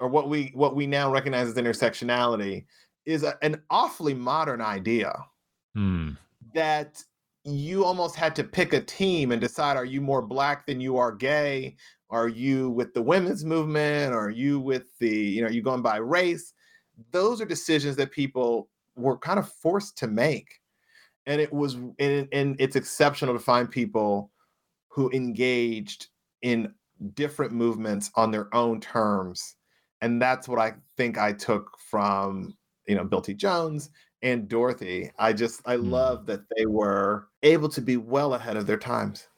or 0.00 0.08
what 0.08 0.30
we 0.30 0.52
what 0.54 0.74
we 0.74 0.86
now 0.86 1.12
recognize 1.12 1.48
as 1.48 1.54
intersectionality, 1.54 2.64
is 3.04 3.24
a, 3.24 3.36
an 3.42 3.60
awfully 3.68 4.14
modern 4.14 4.62
idea 4.62 5.14
mm. 5.76 6.16
that 6.54 7.04
you 7.44 7.84
almost 7.84 8.16
had 8.16 8.34
to 8.36 8.44
pick 8.44 8.72
a 8.72 8.80
team 8.80 9.32
and 9.32 9.40
decide 9.40 9.76
are 9.76 9.84
you 9.84 10.00
more 10.00 10.22
black 10.22 10.66
than 10.66 10.80
you 10.80 10.96
are 10.96 11.12
gay 11.12 11.76
are 12.10 12.28
you 12.28 12.68
with 12.70 12.92
the 12.92 13.00
women's 13.00 13.42
movement 13.42 14.12
are 14.12 14.28
you 14.28 14.60
with 14.60 14.86
the 14.98 15.08
you 15.08 15.42
know 15.42 15.48
you 15.48 15.62
going 15.62 15.80
by 15.80 15.96
race 15.96 16.52
those 17.10 17.40
are 17.40 17.46
decisions 17.46 17.96
that 17.96 18.10
people 18.10 18.68
were 18.96 19.18
kind 19.18 19.38
of 19.38 19.50
forced 19.52 19.96
to 19.98 20.06
make 20.06 20.60
and 21.26 21.40
it 21.40 21.52
was 21.52 21.74
and, 21.98 22.28
and 22.32 22.56
it's 22.58 22.76
exceptional 22.76 23.34
to 23.34 23.40
find 23.40 23.70
people 23.70 24.30
who 24.88 25.10
engaged 25.10 26.08
in 26.42 26.72
different 27.14 27.52
movements 27.52 28.10
on 28.16 28.30
their 28.30 28.52
own 28.54 28.80
terms 28.80 29.56
and 30.00 30.20
that's 30.20 30.48
what 30.48 30.58
i 30.58 30.72
think 30.96 31.18
i 31.18 31.32
took 31.32 31.78
from 31.78 32.54
you 32.86 32.94
know 32.94 33.04
bill 33.04 33.20
t 33.20 33.34
jones 33.34 33.90
and 34.22 34.48
Dorothy. 34.48 35.10
I 35.18 35.32
just 35.32 35.60
I 35.66 35.76
mm. 35.76 35.90
love 35.90 36.26
that 36.26 36.40
they 36.56 36.66
were 36.66 37.28
able 37.42 37.68
to 37.70 37.80
be 37.80 37.96
well 37.96 38.34
ahead 38.34 38.56
of 38.56 38.66
their 38.66 38.78
times. 38.78 39.28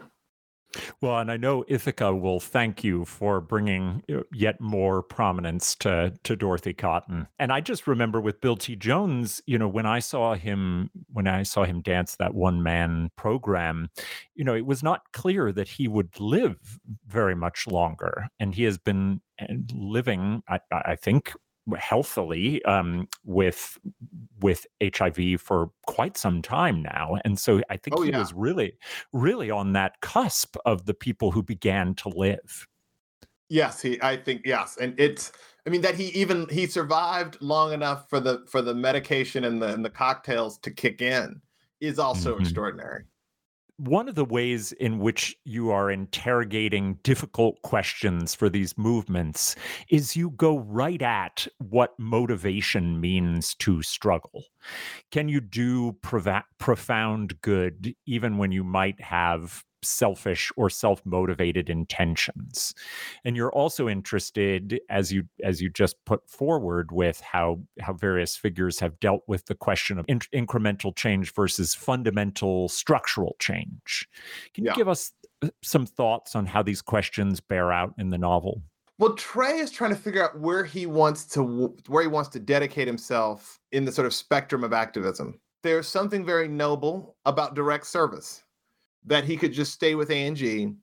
Well, 1.01 1.19
and 1.19 1.31
I 1.31 1.37
know 1.37 1.65
Ithaca 1.69 2.15
will 2.15 2.41
thank 2.41 2.85
you 2.85 3.05
for 3.05 3.41
bringing 3.41 4.03
uh, 4.13 4.21
yet 4.33 4.61
more 4.61 5.03
prominence 5.03 5.75
to 5.77 6.15
to 6.25 6.37
Dorothy 6.37 6.73
Cotton. 6.73 7.27
And 7.39 7.53
I 7.53 7.61
just 7.61 7.87
remember 7.87 8.21
with 8.21 8.41
Bill 8.41 8.57
T. 8.57 8.77
Jones, 8.77 9.43
you 9.47 9.59
know, 9.59 9.69
when 9.69 9.87
I 9.87 9.99
saw 9.99 10.35
him 10.35 10.91
when 11.13 11.27
I 11.27 11.43
saw 11.43 11.65
him 11.65 11.81
dance 11.83 12.17
that 12.17 12.35
one 12.35 12.63
man 12.63 13.11
program, 13.17 13.91
you 14.35 14.45
know, 14.45 14.55
it 14.55 14.67
was 14.67 14.83
not 14.83 15.13
clear 15.13 15.53
that 15.53 15.69
he 15.69 15.89
would 15.89 16.19
live 16.21 16.79
very 17.07 17.35
much 17.35 17.67
longer. 17.67 18.29
And 18.39 18.55
he 18.55 18.65
has 18.65 18.79
been 18.79 19.21
uh, 19.41 19.47
living, 19.75 20.43
I, 20.49 20.61
I 20.73 20.97
think, 20.97 21.33
healthily 21.77 22.63
um, 22.65 23.09
with 23.25 23.79
with 24.41 24.67
HIV 24.83 25.41
for 25.41 25.71
quite 25.87 26.17
some 26.17 26.43
time 26.43 26.83
now, 26.83 27.17
and 27.25 27.39
so 27.39 27.61
I 27.71 27.77
think 27.77 27.97
oh, 27.97 28.03
he 28.03 28.11
yeah. 28.11 28.19
was 28.19 28.33
really, 28.33 28.75
really 29.13 29.51
on 29.51 29.73
that 29.75 30.01
cusp 30.01 30.57
of 30.65 30.87
the 30.87 30.95
people 30.95 31.31
who 31.31 31.43
began 31.43 31.95
to 31.97 32.09
live. 32.09 32.67
Yes, 33.49 33.81
he. 33.83 34.01
I 34.03 34.17
think 34.17 34.43
yes, 34.45 34.77
and 34.81 34.99
it's. 34.99 35.33
I 35.67 35.71
mean 35.71 35.83
that 35.83 35.95
he 35.95 36.07
even 36.09 36.49
he 36.49 36.67
survived 36.67 37.37
long 37.43 37.73
enough 37.73 38.09
for 38.09 38.19
the 38.19 38.45
for 38.49 38.63
the 38.63 38.75
medication 38.75 39.45
and 39.45 39.61
the 39.61 39.75
and 39.75 39.85
the 39.85 39.91
cocktails 39.91 40.59
to 40.59 40.71
kick 40.71 41.03
in 41.03 41.41
is 41.81 41.99
also 41.99 42.33
mm-hmm. 42.33 42.43
extraordinary 42.43 43.05
one 43.81 44.09
of 44.09 44.15
the 44.15 44.25
ways 44.25 44.73
in 44.73 44.99
which 44.99 45.35
you 45.45 45.71
are 45.71 45.91
interrogating 45.91 46.99
difficult 47.03 47.61
questions 47.63 48.35
for 48.35 48.51
these 48.51 48.77
movements 48.77 49.57
is 49.89 50.17
you 50.17 50.31
go 50.31 50.59
right 50.59 51.01
at 51.01 51.47
what 51.59 51.99
motivation 51.99 53.01
means 53.01 53.55
to 53.55 53.83
struggle. 53.83 54.45
Can 55.11 55.29
you 55.31 55.41
do 55.41 55.97
profound 56.03 57.41
good 57.41 57.95
even 58.07 58.37
when 58.37 58.53
you 58.53 58.65
might 58.65 59.01
have 59.01 59.65
selfish 59.83 60.53
or 60.57 60.71
self-motivated 60.71 61.71
intentions. 61.71 62.75
And 63.25 63.37
you're 63.37 63.53
also 63.53 63.89
interested 63.89 64.81
as 64.89 65.13
you 65.13 65.25
as 65.43 65.61
you 65.61 65.71
just 65.71 65.97
put 66.05 66.29
forward 66.29 66.93
with 66.93 67.21
how 67.21 67.61
how 67.81 67.93
various 67.93 68.37
figures 68.37 68.79
have 68.81 68.99
dealt 69.01 69.23
with 69.27 69.47
the 69.47 69.55
question 69.55 69.99
of 69.99 70.05
in- 70.09 70.21
incremental 70.35 70.95
change 70.95 71.33
versus 71.35 71.75
fundamental 71.75 72.69
structural 72.69 73.37
change. 73.39 74.09
Can 74.55 74.65
you 74.65 74.71
yeah. 74.71 74.77
give 74.77 74.89
us 74.89 75.13
uh, 75.43 75.49
some 75.63 75.87
thoughts 75.87 76.35
on 76.35 76.47
how 76.47 76.63
these 76.63 76.83
questions 76.83 77.41
bear 77.41 77.73
out 77.73 77.95
in 77.99 78.11
the 78.11 78.19
novel? 78.19 78.63
Well 78.99 79.15
trey 79.15 79.59
is 79.59 79.71
trying 79.71 79.95
to 79.95 80.01
figure 80.01 80.23
out 80.23 80.39
where 80.39 80.65
he 80.65 80.85
wants 80.87 81.25
to 81.29 81.75
where 81.89 82.03
he 82.03 82.09
wants 82.09 82.29
to 82.31 82.41
dedicate 82.41 82.87
himself 82.87 83.59
in 83.73 83.85
the 83.85 83.93
sort 83.93 84.07
of 84.07 84.15
spectrum 84.15 84.63
of 84.63 84.73
activism. 84.73 85.41
There's 85.63 85.89
something 85.89 86.25
very 86.25 86.49
noble 86.49 87.17
about 87.27 87.55
direct 87.55 87.87
service 87.87 88.43
that 89.07 89.25
he 89.25 89.37
could 89.37 89.53
just 89.53 89.73
stay 89.73 89.95
with 89.95 90.11
Angie 90.11 90.75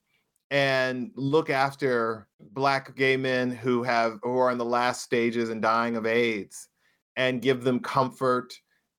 and 0.49 1.11
look 1.15 1.49
after 1.49 2.27
black 2.39 2.95
gay 2.95 3.17
men 3.17 3.51
who 3.51 3.83
have 3.83 4.19
who 4.23 4.37
are 4.37 4.51
in 4.51 4.57
the 4.57 4.65
last 4.65 5.01
stages 5.01 5.49
and 5.49 5.61
dying 5.61 5.97
of 5.97 6.05
AIDS 6.05 6.69
and 7.15 7.41
give 7.41 7.63
them 7.63 7.79
comfort 7.79 8.53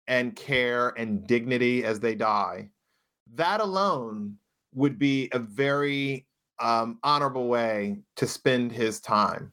and 0.06 0.36
care 0.36 0.90
and 0.96 1.26
dignity 1.26 1.84
as 1.84 2.00
they 2.00 2.14
die. 2.14 2.70
That 3.34 3.60
alone 3.60 4.36
would 4.74 4.98
be 4.98 5.28
a 5.32 5.38
very 5.38 6.26
um, 6.60 6.98
honorable 7.02 7.48
way 7.48 7.98
to 8.16 8.26
spend 8.26 8.72
his 8.72 9.00
time. 9.00 9.52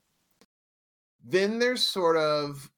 Then 1.23 1.59
there's 1.59 1.83
sort 1.83 2.17
of 2.17 2.71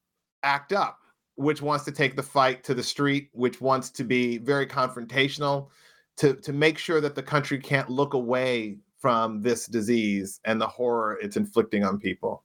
act 0.43 0.73
up, 0.73 0.99
which 1.35 1.61
wants 1.61 1.85
to 1.85 1.91
take 1.91 2.15
the 2.15 2.23
fight 2.23 2.63
to 2.65 2.73
the 2.73 2.83
street, 2.83 3.29
which 3.33 3.61
wants 3.61 3.89
to 3.91 4.03
be 4.03 4.37
very 4.37 4.65
confrontational, 4.65 5.69
to 6.17 6.33
to 6.33 6.53
make 6.53 6.77
sure 6.77 7.01
that 7.01 7.15
the 7.15 7.23
country 7.23 7.59
can't 7.59 7.89
look 7.89 8.13
away 8.13 8.77
from 8.99 9.41
this 9.41 9.67
disease 9.67 10.39
and 10.45 10.59
the 10.59 10.67
horror 10.67 11.17
it's 11.21 11.37
inflicting 11.37 11.83
on 11.83 11.99
people. 11.99 12.43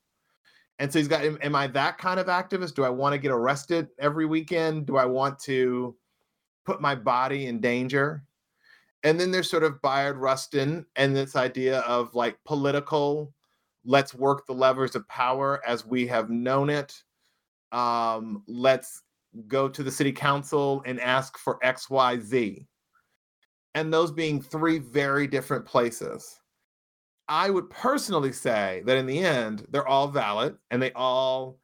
And 0.78 0.92
so 0.92 0.98
he's 0.98 1.08
got, 1.08 1.24
am, 1.24 1.38
am 1.42 1.54
I 1.54 1.66
that 1.68 1.98
kind 1.98 2.18
of 2.18 2.26
activist? 2.26 2.74
Do 2.74 2.84
I 2.84 2.90
want 2.90 3.12
to 3.12 3.18
get 3.18 3.30
arrested 3.30 3.88
every 3.98 4.26
weekend? 4.26 4.86
Do 4.86 4.96
I 4.96 5.04
want 5.04 5.38
to 5.40 5.94
put 6.64 6.80
my 6.80 6.94
body 6.94 7.46
in 7.46 7.60
danger? 7.60 8.24
And 9.04 9.18
then 9.18 9.30
there's 9.30 9.50
sort 9.50 9.64
of 9.64 9.80
Bayard 9.82 10.16
Rustin 10.16 10.86
and 10.96 11.14
this 11.14 11.36
idea 11.36 11.80
of 11.80 12.14
like 12.14 12.38
political, 12.44 13.32
let's 13.84 14.14
work 14.14 14.46
the 14.46 14.54
levers 14.54 14.94
of 14.94 15.06
power 15.08 15.60
as 15.66 15.86
we 15.86 16.06
have 16.08 16.30
known 16.30 16.68
it. 16.70 17.02
Um, 17.70 18.42
let's 18.46 19.02
go 19.46 19.68
to 19.68 19.82
the 19.82 19.90
city 19.90 20.12
council 20.12 20.82
and 20.84 21.00
ask 21.00 21.38
for 21.38 21.58
X, 21.62 21.88
Y, 21.90 22.18
Z 22.20 22.66
and 23.74 23.92
those 23.92 24.12
being 24.12 24.40
three 24.40 24.78
very 24.78 25.26
different 25.26 25.64
places. 25.64 26.40
I 27.28 27.50
would 27.50 27.70
personally 27.70 28.32
say 28.32 28.82
that 28.84 28.96
in 28.96 29.06
the 29.06 29.18
end, 29.18 29.66
they're 29.70 29.86
all 29.86 30.08
valid 30.08 30.56
and 30.70 30.82
they 30.82 30.92
all 30.92 31.58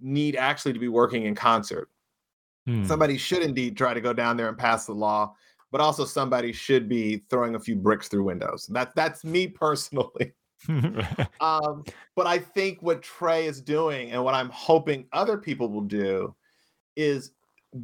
need 0.00 0.36
actually 0.36 0.72
to 0.72 0.78
be 0.78 0.88
working 0.88 1.24
in 1.24 1.34
concert. 1.34 1.90
Hmm. 2.66 2.84
Somebody 2.84 3.18
should 3.18 3.42
indeed 3.42 3.76
try 3.76 3.92
to 3.92 4.00
go 4.00 4.12
down 4.12 4.36
there 4.36 4.48
and 4.48 4.56
pass 4.56 4.86
the 4.86 4.94
law 4.94 5.34
but 5.70 5.80
also 5.80 6.04
somebody 6.04 6.52
should 6.52 6.88
be 6.88 7.22
throwing 7.30 7.54
a 7.54 7.60
few 7.60 7.76
bricks 7.76 8.08
through 8.08 8.24
windows. 8.24 8.66
That 8.66 8.94
that's 8.94 9.24
me 9.24 9.46
personally. 9.46 10.32
um, 11.40 11.84
but 12.16 12.26
I 12.26 12.38
think 12.38 12.82
what 12.82 13.02
Trey 13.02 13.46
is 13.46 13.60
doing 13.60 14.10
and 14.10 14.22
what 14.22 14.34
I'm 14.34 14.50
hoping 14.50 15.06
other 15.12 15.38
people 15.38 15.68
will 15.70 15.80
do 15.82 16.34
is 16.96 17.32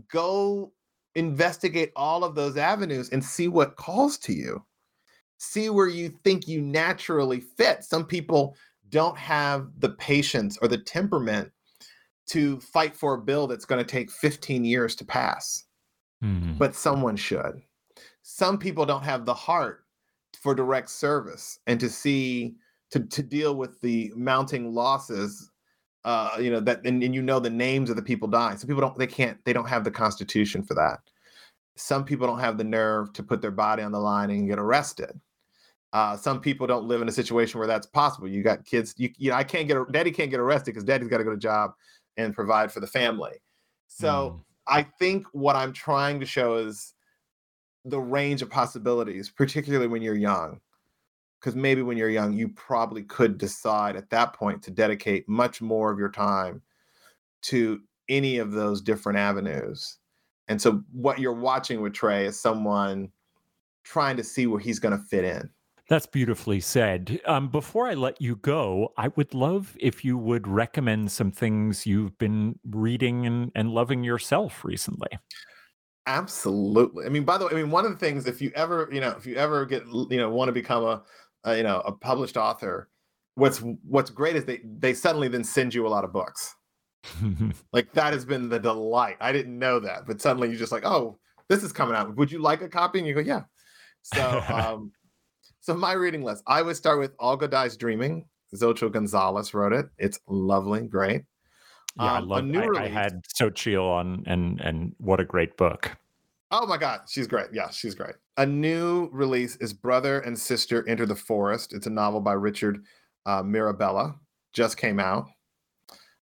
go 0.08 0.72
investigate 1.16 1.92
all 1.96 2.22
of 2.22 2.34
those 2.34 2.56
avenues 2.56 3.08
and 3.10 3.24
see 3.24 3.48
what 3.48 3.76
calls 3.76 4.18
to 4.18 4.32
you. 4.32 4.64
See 5.38 5.70
where 5.70 5.88
you 5.88 6.10
think 6.24 6.46
you 6.46 6.60
naturally 6.60 7.40
fit. 7.40 7.84
Some 7.84 8.04
people 8.04 8.56
don't 8.90 9.18
have 9.18 9.68
the 9.78 9.90
patience 9.90 10.58
or 10.60 10.68
the 10.68 10.78
temperament 10.78 11.50
to 12.28 12.60
fight 12.60 12.94
for 12.94 13.14
a 13.14 13.22
bill 13.22 13.46
that's 13.46 13.64
going 13.64 13.82
to 13.84 13.90
take 13.90 14.10
15 14.10 14.64
years 14.64 14.94
to 14.96 15.04
pass, 15.04 15.64
mm-hmm. 16.22 16.54
but 16.54 16.74
someone 16.74 17.16
should. 17.16 17.60
Some 18.22 18.58
people 18.58 18.84
don't 18.84 19.04
have 19.04 19.24
the 19.24 19.34
heart 19.34 19.84
for 20.40 20.54
direct 20.54 20.90
service 20.90 21.58
and 21.66 21.80
to 21.80 21.88
see 21.88 22.56
to, 22.90 23.00
to 23.00 23.22
deal 23.22 23.56
with 23.56 23.80
the 23.80 24.12
mounting 24.14 24.72
losses 24.72 25.50
uh, 26.06 26.36
you 26.40 26.50
know 26.50 26.60
that 26.60 26.86
and, 26.86 27.02
and 27.02 27.14
you 27.14 27.20
know 27.20 27.40
the 27.40 27.50
names 27.50 27.90
of 27.90 27.96
the 27.96 28.02
people 28.02 28.28
dying. 28.28 28.56
Some 28.56 28.68
people 28.68 28.80
don't 28.80 28.96
they 28.96 29.08
can't 29.08 29.44
they 29.44 29.52
don't 29.52 29.68
have 29.68 29.82
the 29.82 29.90
constitution 29.90 30.62
for 30.62 30.74
that. 30.74 31.00
Some 31.74 32.04
people 32.04 32.28
don't 32.28 32.38
have 32.38 32.56
the 32.56 32.64
nerve 32.64 33.12
to 33.14 33.24
put 33.24 33.42
their 33.42 33.50
body 33.50 33.82
on 33.82 33.90
the 33.90 33.98
line 33.98 34.30
and 34.30 34.48
get 34.48 34.60
arrested. 34.60 35.20
Uh, 35.92 36.16
some 36.16 36.40
people 36.40 36.66
don't 36.66 36.86
live 36.86 37.02
in 37.02 37.08
a 37.08 37.12
situation 37.12 37.58
where 37.58 37.66
that's 37.66 37.88
possible. 37.88 38.28
You 38.28 38.44
got 38.44 38.64
kids 38.64 38.94
you, 38.96 39.10
you 39.18 39.30
know 39.30 39.36
i 39.36 39.42
can't 39.42 39.66
get 39.66 39.76
daddy 39.90 40.12
can't 40.12 40.30
get 40.30 40.38
arrested 40.38 40.72
because 40.72 40.84
daddy's 40.84 41.08
got 41.08 41.18
to 41.18 41.24
go 41.24 41.30
to 41.30 41.36
job 41.36 41.72
and 42.16 42.32
provide 42.32 42.70
for 42.70 42.78
the 42.78 42.86
family. 42.86 43.42
So 43.88 44.06
mm. 44.08 44.40
i 44.68 44.82
think 45.00 45.26
what 45.32 45.56
i'm 45.56 45.72
trying 45.72 46.20
to 46.20 46.26
show 46.26 46.56
is 46.56 46.94
the 47.84 47.98
range 48.00 48.42
of 48.42 48.50
possibilities 48.50 49.28
particularly 49.30 49.88
when 49.88 50.02
you're 50.02 50.16
young 50.16 50.60
because 51.40 51.54
maybe 51.54 51.82
when 51.82 51.96
you're 51.96 52.10
young, 52.10 52.32
you 52.32 52.48
probably 52.48 53.02
could 53.02 53.38
decide 53.38 53.96
at 53.96 54.10
that 54.10 54.32
point 54.32 54.62
to 54.62 54.70
dedicate 54.70 55.28
much 55.28 55.60
more 55.60 55.92
of 55.92 55.98
your 55.98 56.10
time 56.10 56.62
to 57.42 57.80
any 58.08 58.38
of 58.38 58.52
those 58.52 58.80
different 58.80 59.18
avenues. 59.18 59.98
And 60.48 60.60
so, 60.60 60.82
what 60.92 61.18
you're 61.18 61.32
watching 61.32 61.80
with 61.80 61.92
Trey 61.92 62.26
is 62.26 62.40
someone 62.40 63.10
trying 63.82 64.16
to 64.16 64.24
see 64.24 64.46
where 64.46 64.60
he's 64.60 64.78
going 64.78 64.96
to 64.96 65.04
fit 65.04 65.24
in. 65.24 65.50
That's 65.88 66.06
beautifully 66.06 66.60
said. 66.60 67.20
Um, 67.26 67.48
before 67.48 67.86
I 67.86 67.94
let 67.94 68.20
you 68.20 68.36
go, 68.36 68.92
I 68.96 69.08
would 69.14 69.34
love 69.34 69.76
if 69.78 70.04
you 70.04 70.18
would 70.18 70.48
recommend 70.48 71.12
some 71.12 71.30
things 71.30 71.86
you've 71.86 72.18
been 72.18 72.58
reading 72.68 73.24
and, 73.24 73.52
and 73.54 73.70
loving 73.70 74.02
yourself 74.02 74.64
recently. 74.64 75.08
Absolutely. 76.06 77.06
I 77.06 77.08
mean, 77.08 77.24
by 77.24 77.38
the 77.38 77.46
way, 77.46 77.52
I 77.52 77.54
mean 77.54 77.70
one 77.70 77.84
of 77.84 77.92
the 77.92 77.98
things 77.98 78.26
if 78.26 78.42
you 78.42 78.50
ever, 78.56 78.88
you 78.92 79.00
know, 79.00 79.10
if 79.10 79.26
you 79.26 79.36
ever 79.36 79.64
get, 79.64 79.84
you 79.86 80.16
know, 80.16 80.30
want 80.30 80.48
to 80.48 80.52
become 80.52 80.84
a 80.84 81.02
uh, 81.46 81.52
you 81.52 81.62
know 81.62 81.80
a 81.84 81.92
published 81.92 82.36
author 82.36 82.88
what's 83.34 83.58
what's 83.86 84.10
great 84.10 84.36
is 84.36 84.44
they 84.44 84.60
they 84.78 84.94
suddenly 84.94 85.28
then 85.28 85.44
send 85.44 85.74
you 85.74 85.86
a 85.86 85.88
lot 85.88 86.04
of 86.04 86.12
books 86.12 86.54
like 87.72 87.92
that 87.92 88.12
has 88.12 88.24
been 88.24 88.48
the 88.48 88.58
delight 88.58 89.16
i 89.20 89.30
didn't 89.30 89.58
know 89.58 89.78
that 89.78 90.06
but 90.06 90.20
suddenly 90.20 90.48
you're 90.48 90.58
just 90.58 90.72
like 90.72 90.84
oh 90.84 91.16
this 91.48 91.62
is 91.62 91.72
coming 91.72 91.94
out 91.94 92.16
would 92.16 92.32
you 92.32 92.40
like 92.40 92.62
a 92.62 92.68
copy 92.68 92.98
and 92.98 93.06
you 93.06 93.14
go 93.14 93.20
yeah 93.20 93.42
so 94.02 94.42
um 94.48 94.90
so 95.60 95.74
my 95.74 95.92
reading 95.92 96.22
list 96.22 96.42
i 96.46 96.62
would 96.62 96.76
start 96.76 96.98
with 96.98 97.12
olga 97.20 97.46
dies 97.46 97.76
dreaming 97.76 98.24
Xochitl 98.54 98.92
Gonzalez 98.92 99.54
wrote 99.54 99.72
it. 99.72 99.86
It's 99.98 100.20
lovely, 100.28 100.86
great. 100.86 101.22
Yeah, 101.96 102.14
um, 102.14 102.32
I 102.32 102.40
love. 102.40 102.76
I, 102.76 102.84
I, 102.84 102.88
had 102.88 103.22
Xochitl 103.24 103.88
on, 103.88 104.22
and 104.26 104.60
and 104.60 104.94
what 104.98 105.20
a 105.20 105.24
great 105.24 105.56
book. 105.56 105.96
Oh 106.50 106.66
my 106.66 106.76
God, 106.76 107.00
she's 107.08 107.26
great. 107.26 107.46
Yeah, 107.52 107.70
she's 107.70 107.94
great. 107.94 108.14
A 108.38 108.44
new 108.44 109.08
release 109.12 109.56
is 109.56 109.72
Brother 109.72 110.20
and 110.20 110.38
Sister 110.38 110.86
Enter 110.88 111.06
the 111.06 111.16
Forest. 111.16 111.72
It's 111.72 111.86
a 111.86 111.90
novel 111.90 112.20
by 112.20 112.34
Richard 112.34 112.84
uh, 113.24 113.42
Mirabella. 113.42 114.14
Just 114.52 114.76
came 114.76 115.00
out. 115.00 115.26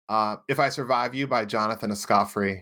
Uh, 0.07 0.37
if 0.47 0.57
I 0.59 0.69
Survive 0.69 1.13
You 1.13 1.27
by 1.27 1.43
Jonathan 1.43 1.91
Escoffery. 1.91 2.61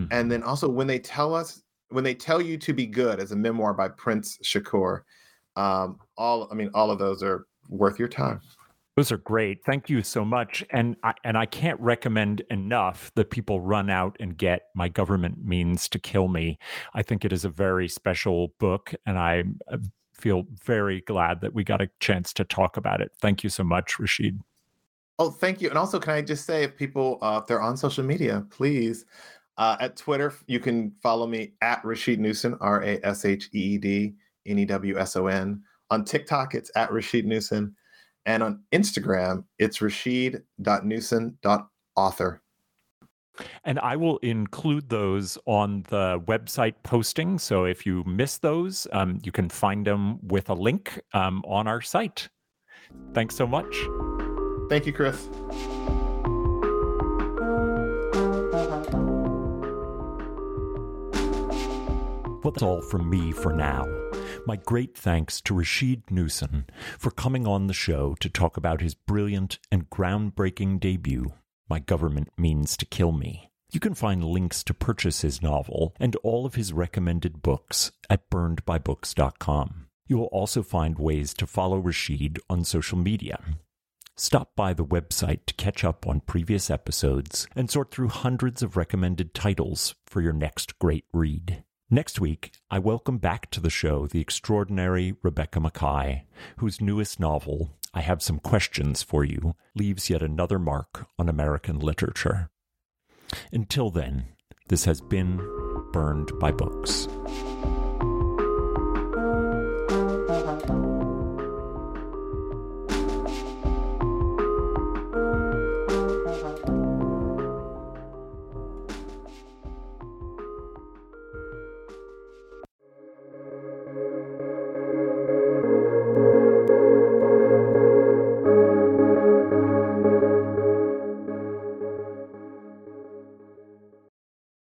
Mm-hmm. 0.00 0.12
And 0.12 0.30
then 0.30 0.44
also 0.44 0.68
When 0.68 0.86
They 0.86 1.00
Tell 1.00 1.34
Us, 1.34 1.62
When 1.88 2.04
They 2.04 2.14
Tell 2.14 2.40
You 2.40 2.56
to 2.58 2.72
Be 2.72 2.86
Good 2.86 3.18
as 3.18 3.32
a 3.32 3.36
memoir 3.36 3.74
by 3.74 3.88
Prince 3.88 4.38
Shakur. 4.44 5.02
Um, 5.56 5.98
all, 6.16 6.48
I 6.50 6.54
mean, 6.54 6.70
all 6.72 6.90
of 6.90 7.00
those 7.00 7.22
are 7.22 7.46
worth 7.68 7.98
your 7.98 8.08
time. 8.08 8.40
Those 8.96 9.10
are 9.10 9.16
great. 9.16 9.64
Thank 9.64 9.88
you 9.88 10.02
so 10.02 10.22
much. 10.24 10.62
And 10.70 10.96
I, 11.02 11.14
and 11.24 11.38
I 11.38 11.46
can't 11.46 11.80
recommend 11.80 12.42
enough 12.50 13.10
that 13.14 13.30
people 13.30 13.60
run 13.60 13.88
out 13.88 14.16
and 14.20 14.36
get 14.36 14.64
My 14.74 14.88
Government 14.88 15.42
Means 15.42 15.88
to 15.88 15.98
Kill 15.98 16.28
Me. 16.28 16.58
I 16.92 17.02
think 17.02 17.24
it 17.24 17.32
is 17.32 17.44
a 17.44 17.48
very 17.48 17.88
special 17.88 18.52
book, 18.58 18.94
and 19.06 19.18
I 19.18 19.44
uh, 19.70 19.78
feel 20.12 20.44
very 20.62 21.00
glad 21.00 21.40
that 21.40 21.54
we 21.54 21.64
got 21.64 21.80
a 21.80 21.88
chance 22.00 22.34
to 22.34 22.44
talk 22.44 22.76
about 22.76 23.00
it. 23.00 23.12
Thank 23.18 23.42
you 23.42 23.48
so 23.48 23.64
much, 23.64 23.96
Rasheed. 23.98 24.38
Oh, 25.18 25.30
thank 25.30 25.62
you. 25.62 25.70
And 25.70 25.78
also, 25.78 25.98
can 25.98 26.12
I 26.12 26.20
just 26.20 26.44
say, 26.44 26.64
if 26.64 26.76
people, 26.76 27.18
uh, 27.22 27.40
if 27.42 27.46
they're 27.46 27.62
on 27.62 27.76
social 27.78 28.04
media, 28.04 28.44
please, 28.50 29.06
uh, 29.56 29.76
at 29.80 29.96
Twitter, 29.96 30.34
you 30.46 30.60
can 30.60 30.92
follow 31.02 31.26
me 31.26 31.52
at 31.62 31.82
Rasheed 31.82 32.18
Newson, 32.18 32.56
R 32.60 32.82
A 32.82 33.00
S 33.04 33.24
H 33.24 33.48
E 33.54 33.74
E 33.74 33.78
D 33.78 34.14
N 34.46 34.58
E 34.58 34.64
W 34.66 34.98
S 34.98 35.16
O 35.16 35.28
N. 35.28 35.62
On 35.90 36.04
TikTok, 36.04 36.54
it's 36.54 36.70
at 36.76 36.90
Rasheed 36.90 37.24
Newson. 37.24 37.74
And 38.26 38.42
on 38.42 38.64
Instagram, 38.72 39.44
it's 39.58 39.78
rasheed.newson.author. 39.78 42.42
And 43.64 43.80
I 43.80 43.96
will 43.96 44.18
include 44.18 44.90
those 44.90 45.38
on 45.46 45.84
the 45.88 46.22
website 46.26 46.74
posting. 46.82 47.38
So 47.38 47.64
if 47.64 47.86
you 47.86 48.04
miss 48.06 48.36
those, 48.38 48.86
um, 48.92 49.20
you 49.24 49.32
can 49.32 49.48
find 49.48 49.86
them 49.86 50.18
with 50.26 50.50
a 50.50 50.54
link 50.54 51.00
um, 51.14 51.42
on 51.46 51.66
our 51.66 51.80
site. 51.80 52.28
Thanks 53.14 53.34
so 53.34 53.46
much. 53.46 53.74
Thank 54.68 54.84
you, 54.86 54.92
Chris. 54.92 55.28
Well, 62.42 62.50
that's 62.50 62.62
all 62.62 62.82
from 62.82 63.08
me 63.08 63.32
for 63.32 63.52
now. 63.52 63.86
My 64.44 64.56
great 64.56 64.96
thanks 64.96 65.40
to 65.42 65.54
Rasheed 65.54 66.10
Newson 66.10 66.66
for 66.98 67.12
coming 67.12 67.46
on 67.46 67.68
the 67.68 67.72
show 67.72 68.16
to 68.18 68.28
talk 68.28 68.56
about 68.56 68.80
his 68.80 68.94
brilliant 68.94 69.60
and 69.70 69.88
groundbreaking 69.88 70.80
debut, 70.80 71.32
My 71.68 71.78
Government 71.78 72.28
Means 72.36 72.76
to 72.78 72.84
Kill 72.84 73.12
Me. 73.12 73.50
You 73.70 73.78
can 73.78 73.94
find 73.94 74.24
links 74.24 74.64
to 74.64 74.74
purchase 74.74 75.20
his 75.20 75.42
novel 75.42 75.94
and 76.00 76.16
all 76.16 76.44
of 76.44 76.56
his 76.56 76.72
recommended 76.72 77.40
books 77.40 77.92
at 78.10 78.28
burnedbybooks.com. 78.30 79.86
You 80.08 80.18
will 80.18 80.26
also 80.26 80.64
find 80.64 80.98
ways 80.98 81.32
to 81.34 81.46
follow 81.46 81.80
Rasheed 81.80 82.38
on 82.50 82.64
social 82.64 82.98
media. 82.98 83.40
Stop 84.16 84.56
by 84.56 84.74
the 84.74 84.84
website 84.84 85.46
to 85.46 85.54
catch 85.54 85.84
up 85.84 86.06
on 86.06 86.20
previous 86.20 86.68
episodes 86.68 87.46
and 87.54 87.70
sort 87.70 87.92
through 87.92 88.08
hundreds 88.08 88.60
of 88.60 88.76
recommended 88.76 89.34
titles 89.34 89.94
for 90.04 90.20
your 90.20 90.32
next 90.32 90.78
great 90.80 91.04
read. 91.12 91.62
Next 91.92 92.18
week, 92.18 92.52
I 92.70 92.78
welcome 92.78 93.18
back 93.18 93.50
to 93.50 93.60
the 93.60 93.68
show 93.68 94.06
the 94.06 94.18
extraordinary 94.18 95.14
Rebecca 95.22 95.60
Makkai, 95.60 96.22
whose 96.56 96.80
newest 96.80 97.20
novel, 97.20 97.76
I 97.92 98.00
Have 98.00 98.22
Some 98.22 98.38
Questions 98.38 99.02
for 99.02 99.26
You, 99.26 99.56
leaves 99.74 100.08
yet 100.08 100.22
another 100.22 100.58
mark 100.58 101.06
on 101.18 101.28
American 101.28 101.78
literature. 101.78 102.48
Until 103.52 103.90
then, 103.90 104.28
this 104.68 104.86
has 104.86 105.02
been 105.02 105.36
Burned 105.92 106.30
by 106.40 106.50
Books. 106.50 107.08